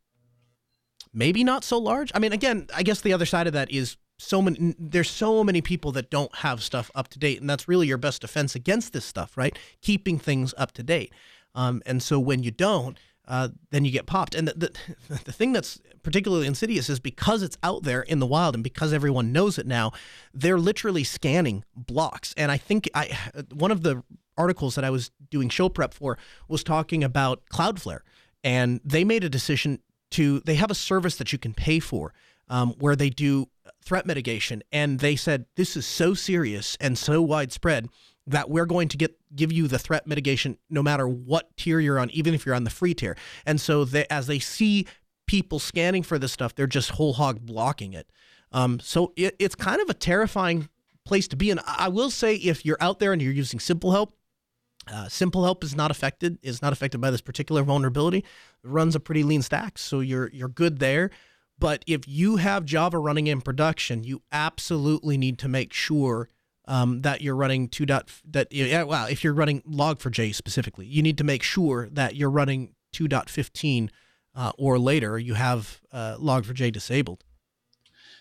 [1.13, 2.11] maybe not so large.
[2.13, 5.43] I mean, again, I guess the other side of that is so many there's so
[5.43, 8.55] many people that don't have stuff up to date and that's really your best defense
[8.55, 11.13] against this stuff right keeping things up to date
[11.53, 12.97] um, and so when you don't
[13.27, 14.35] uh, then you get popped.
[14.35, 14.53] And the,
[15.09, 18.63] the, the thing that's particularly insidious is because it's out there in the wild and
[18.63, 19.91] because everyone knows it now
[20.33, 22.33] they're literally scanning blocks.
[22.37, 23.17] And i think i
[23.53, 24.03] one of the
[24.37, 26.17] articles that I was doing show prep for
[26.47, 28.01] was talking about Cloudflare,
[28.43, 29.79] and they made a decision
[30.11, 32.13] to they have a service that you can pay for
[32.47, 33.47] um, where they do
[33.83, 37.89] threat mitigation, and they said this is so serious and so widespread
[38.27, 41.99] that we're going to get give you the threat mitigation no matter what tier you're
[41.99, 43.17] on, even if you're on the free tier.
[43.45, 44.85] And so they, as they see
[45.27, 48.09] people scanning for this stuff, they're just whole hog blocking it.
[48.51, 50.69] Um, so it, it's kind of a terrifying
[51.05, 51.51] place to be.
[51.51, 54.13] And I will say, if you're out there and you're using Simple Help,
[54.91, 58.19] uh, Simple Help is not affected is not affected by this particular vulnerability.
[58.19, 58.25] It
[58.63, 61.09] runs a pretty lean stack, so you're you're good there.
[61.59, 66.29] But if you have Java running in production, you absolutely need to make sure
[66.67, 71.01] um, that you're running two dot that yeah well if you're running log4j specifically, you
[71.01, 73.89] need to make sure that you're running 2.15
[74.35, 75.17] uh, or later.
[75.17, 77.23] You have uh, log4j disabled.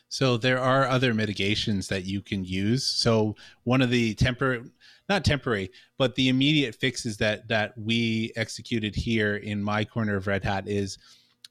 [0.08, 2.86] So there are other mitigations that you can use.
[2.86, 3.34] So
[3.64, 4.62] one of the temporary,
[5.08, 10.26] not temporary, but the immediate fixes that that we executed here in my corner of
[10.26, 10.98] Red Hat is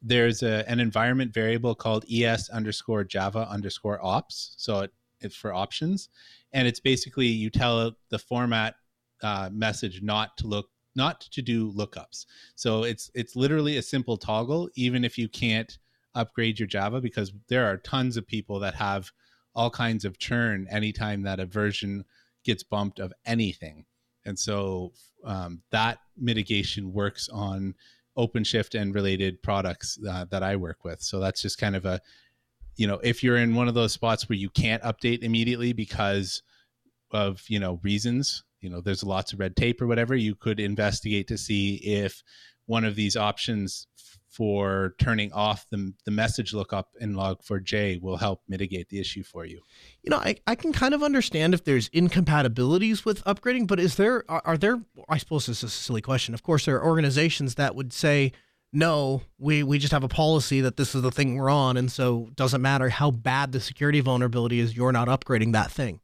[0.02, 4.56] there's a, an environment variable called es underscore java underscore ops.
[4.58, 6.10] So it, it's for options,
[6.54, 8.76] and it's basically you tell the format
[9.24, 12.26] uh, message not to look not to do lookups.
[12.56, 15.78] So it's it's literally a simple toggle, even if you can't
[16.14, 19.12] upgrade your Java because there are tons of people that have
[19.54, 22.06] all kinds of churn anytime that a version
[22.44, 23.86] gets bumped of anything.
[24.26, 24.94] And so
[25.24, 27.76] um, that mitigation works on
[28.18, 31.02] OpenShift and related products uh, that I work with.
[31.02, 32.00] So that's just kind of a,
[32.76, 36.44] you know, if you're in one of those spots where you can't update immediately because
[37.12, 40.60] of, you know, reasons, you know, there's lots of red tape or whatever, you could
[40.60, 42.24] investigate to see if
[42.66, 43.88] one of these options
[44.30, 49.46] for turning off the, the message lookup in log4j will help mitigate the issue for
[49.46, 49.62] you.
[50.04, 53.96] You know, I, I can kind of understand if there's incompatibilities with upgrading, but is
[53.96, 56.34] there, are, are there, I suppose this is a silly question.
[56.34, 58.34] Of course, there are organizations that would say,
[58.76, 61.78] no, we, we just have a policy that this is the thing we're on.
[61.78, 65.72] And so it doesn't matter how bad the security vulnerability is, you're not upgrading that
[65.72, 66.02] thing.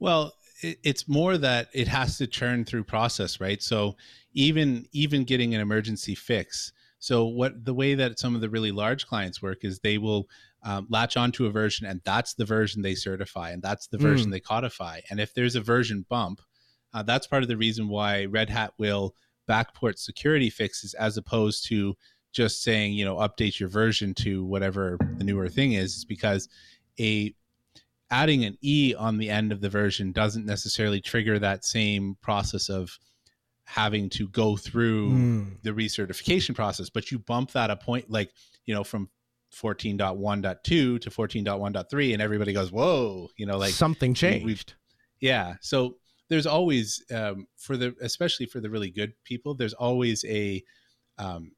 [0.00, 3.62] Well, it's more that it has to churn through process, right?
[3.62, 3.96] So
[4.34, 8.72] even even getting an emergency fix, so what the way that some of the really
[8.72, 10.28] large clients work is they will
[10.62, 14.28] um, latch onto a version and that's the version they certify and that's the version
[14.28, 14.32] mm.
[14.32, 15.00] they codify.
[15.08, 16.40] And if there's a version bump,
[16.92, 19.14] uh, that's part of the reason why Red Hat will
[19.48, 21.94] backport security fixes as opposed to
[22.32, 26.48] just saying, you know, update your version to whatever the newer thing is, is because
[26.98, 27.34] a
[28.10, 32.68] adding an E on the end of the version doesn't necessarily trigger that same process
[32.68, 32.98] of
[33.64, 35.62] having to go through mm.
[35.62, 38.32] the recertification process but you bump that a point like
[38.66, 39.08] you know from
[39.54, 44.74] 14.1.2 to 14.1.3 and everybody goes whoa you know like something changed
[45.20, 45.96] we, yeah so
[46.30, 50.62] there's always um, for the especially for the really good people there's always a
[51.18, 51.52] um,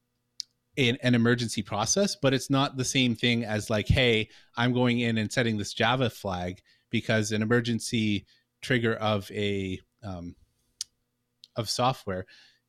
[0.77, 5.01] an, an, emergency process but it's not the same thing as like hey i'm going
[5.01, 6.61] in and setting this java flag
[6.91, 8.27] because an emergency
[8.63, 10.35] trigger of a um,
[11.57, 12.27] of software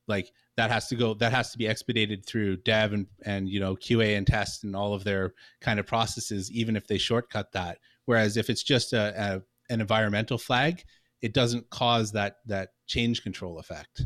[0.07, 3.59] like that has to go that has to be expedited through dev and and you
[3.59, 7.51] know qa and test and all of their kind of processes even if they shortcut
[7.53, 7.79] that.
[8.05, 10.83] Whereas if it's just a, a an environmental flag
[11.23, 14.05] it doesn't cause that that change control effect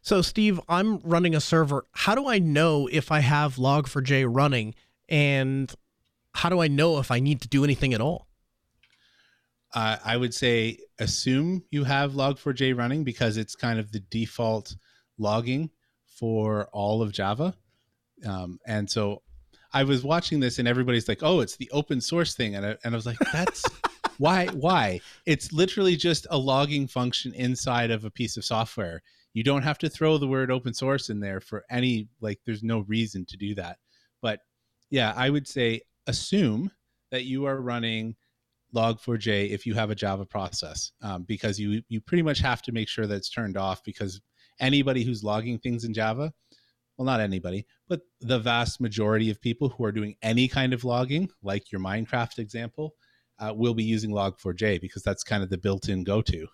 [0.00, 4.74] so steve i'm running a server how do i know if i have log4j running
[5.08, 5.74] and
[6.34, 8.28] how do i know if i need to do anything at all
[9.74, 14.74] uh, I would say assume you have log4j running because it's kind of the default
[15.18, 15.70] logging
[16.06, 17.54] for all of Java.
[18.26, 19.22] Um, and so
[19.72, 22.54] I was watching this and everybody's like, oh, it's the open source thing.
[22.54, 23.62] And I, and I was like, that's
[24.18, 25.00] why, why?
[25.26, 29.02] It's literally just a logging function inside of a piece of software.
[29.32, 32.62] You don't have to throw the word open source in there for any, like, there's
[32.62, 33.78] no reason to do that.
[34.20, 34.40] But
[34.90, 36.70] yeah, I would say assume
[37.10, 38.16] that you are running
[38.74, 42.72] log4j if you have a java process um, because you you pretty much have to
[42.72, 44.20] make sure that it's turned off because
[44.60, 46.30] anybody who's logging things in java
[46.96, 50.84] well not anybody but the vast majority of people who are doing any kind of
[50.84, 52.94] logging like your minecraft example
[53.40, 56.46] uh, will be using log4j because that's kind of the built-in go-to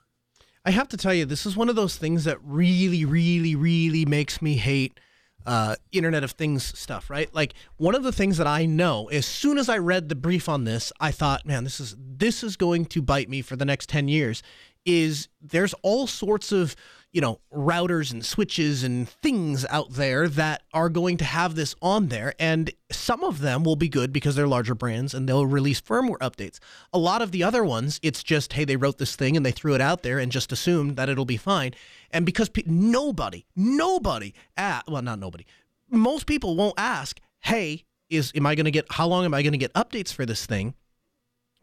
[0.64, 4.04] i have to tell you this is one of those things that really really really
[4.04, 4.98] makes me hate
[5.46, 7.32] uh, Internet of Things stuff, right?
[7.34, 10.48] Like one of the things that I know, as soon as I read the brief
[10.48, 13.64] on this, I thought, man, this is this is going to bite me for the
[13.64, 14.42] next ten years.
[14.84, 16.76] Is there's all sorts of
[17.14, 21.76] you know, routers and switches and things out there that are going to have this
[21.80, 22.34] on there.
[22.40, 26.18] And some of them will be good because they're larger brands and they'll release firmware
[26.18, 26.58] updates.
[26.92, 29.52] A lot of the other ones, it's just, hey, they wrote this thing and they
[29.52, 31.72] threw it out there and just assumed that it'll be fine.
[32.10, 35.46] And because pe- nobody, nobody, ah, well, not nobody,
[35.88, 39.42] most people won't ask, hey, is am I going to get how long am I
[39.42, 40.74] going to get updates for this thing?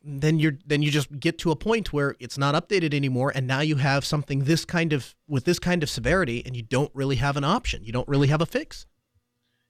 [0.03, 3.45] Then you're then you just get to a point where it's not updated anymore and
[3.45, 6.91] now you have something this kind of with this kind of severity and you don't
[6.93, 8.85] really have an option you don't really have a fix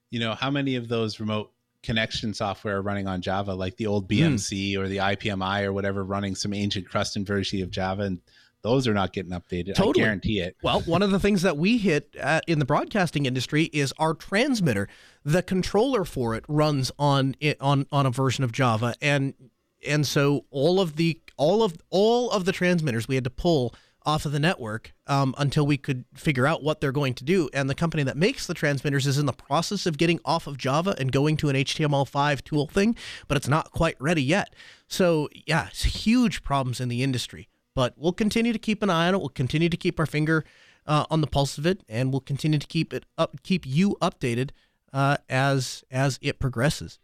[0.09, 1.51] you know how many of those remote
[1.83, 4.77] connection software running on java like the old bmc mm.
[4.77, 8.21] or the ipmi or whatever running some ancient crusted version of java and
[8.63, 9.75] those are not getting updated.
[9.75, 10.03] Totally.
[10.03, 10.55] I guarantee it.
[10.61, 14.13] Well, one of the things that we hit at, in the broadcasting industry is our
[14.13, 14.87] transmitter.
[15.25, 19.33] The controller for it runs on it on on a version of Java, and
[19.85, 23.73] and so all of the all of all of the transmitters we had to pull
[24.03, 27.49] off of the network um, until we could figure out what they're going to do.
[27.53, 30.57] And the company that makes the transmitters is in the process of getting off of
[30.57, 32.95] Java and going to an HTML5 tool thing,
[33.27, 34.55] but it's not quite ready yet.
[34.87, 37.47] So yeah, it's huge problems in the industry.
[37.73, 39.19] But we'll continue to keep an eye on it.
[39.19, 40.43] We'll continue to keep our finger
[40.85, 43.95] uh, on the pulse of it, and we'll continue to keep it up, keep you
[44.01, 44.49] updated
[44.91, 46.99] uh, as as it progresses.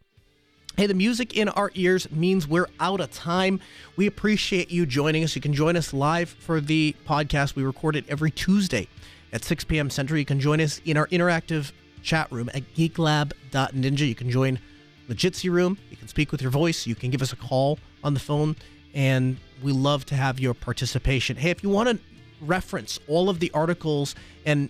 [0.78, 3.58] Hey, the music in our ears means we're out of time.
[3.96, 5.34] We appreciate you joining us.
[5.34, 7.56] You can join us live for the podcast.
[7.56, 8.86] We record it every Tuesday
[9.32, 9.90] at 6 p.m.
[9.90, 10.20] Central.
[10.20, 11.72] You can join us in our interactive
[12.04, 14.06] chat room at geeklab.ninja.
[14.06, 14.60] You can join
[15.08, 15.78] the Jitsi room.
[15.90, 16.86] You can speak with your voice.
[16.86, 18.54] You can give us a call on the phone,
[18.94, 21.36] and we love to have your participation.
[21.36, 21.98] Hey, if you want to
[22.40, 24.14] reference all of the articles
[24.46, 24.68] and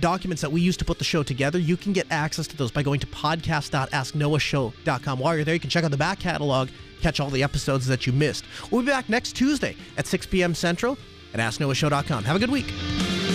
[0.00, 2.70] documents that we use to put the show together, you can get access to those
[2.70, 5.18] by going to podcast.asknoahshow.com.
[5.18, 6.68] While you're there, you can check out the back catalog,
[7.00, 8.44] catch all the episodes that you missed.
[8.70, 10.54] We'll be back next Tuesday at 6 p.m.
[10.54, 10.98] Central
[11.34, 12.24] at asknoahshow.com.
[12.24, 13.29] Have a good week.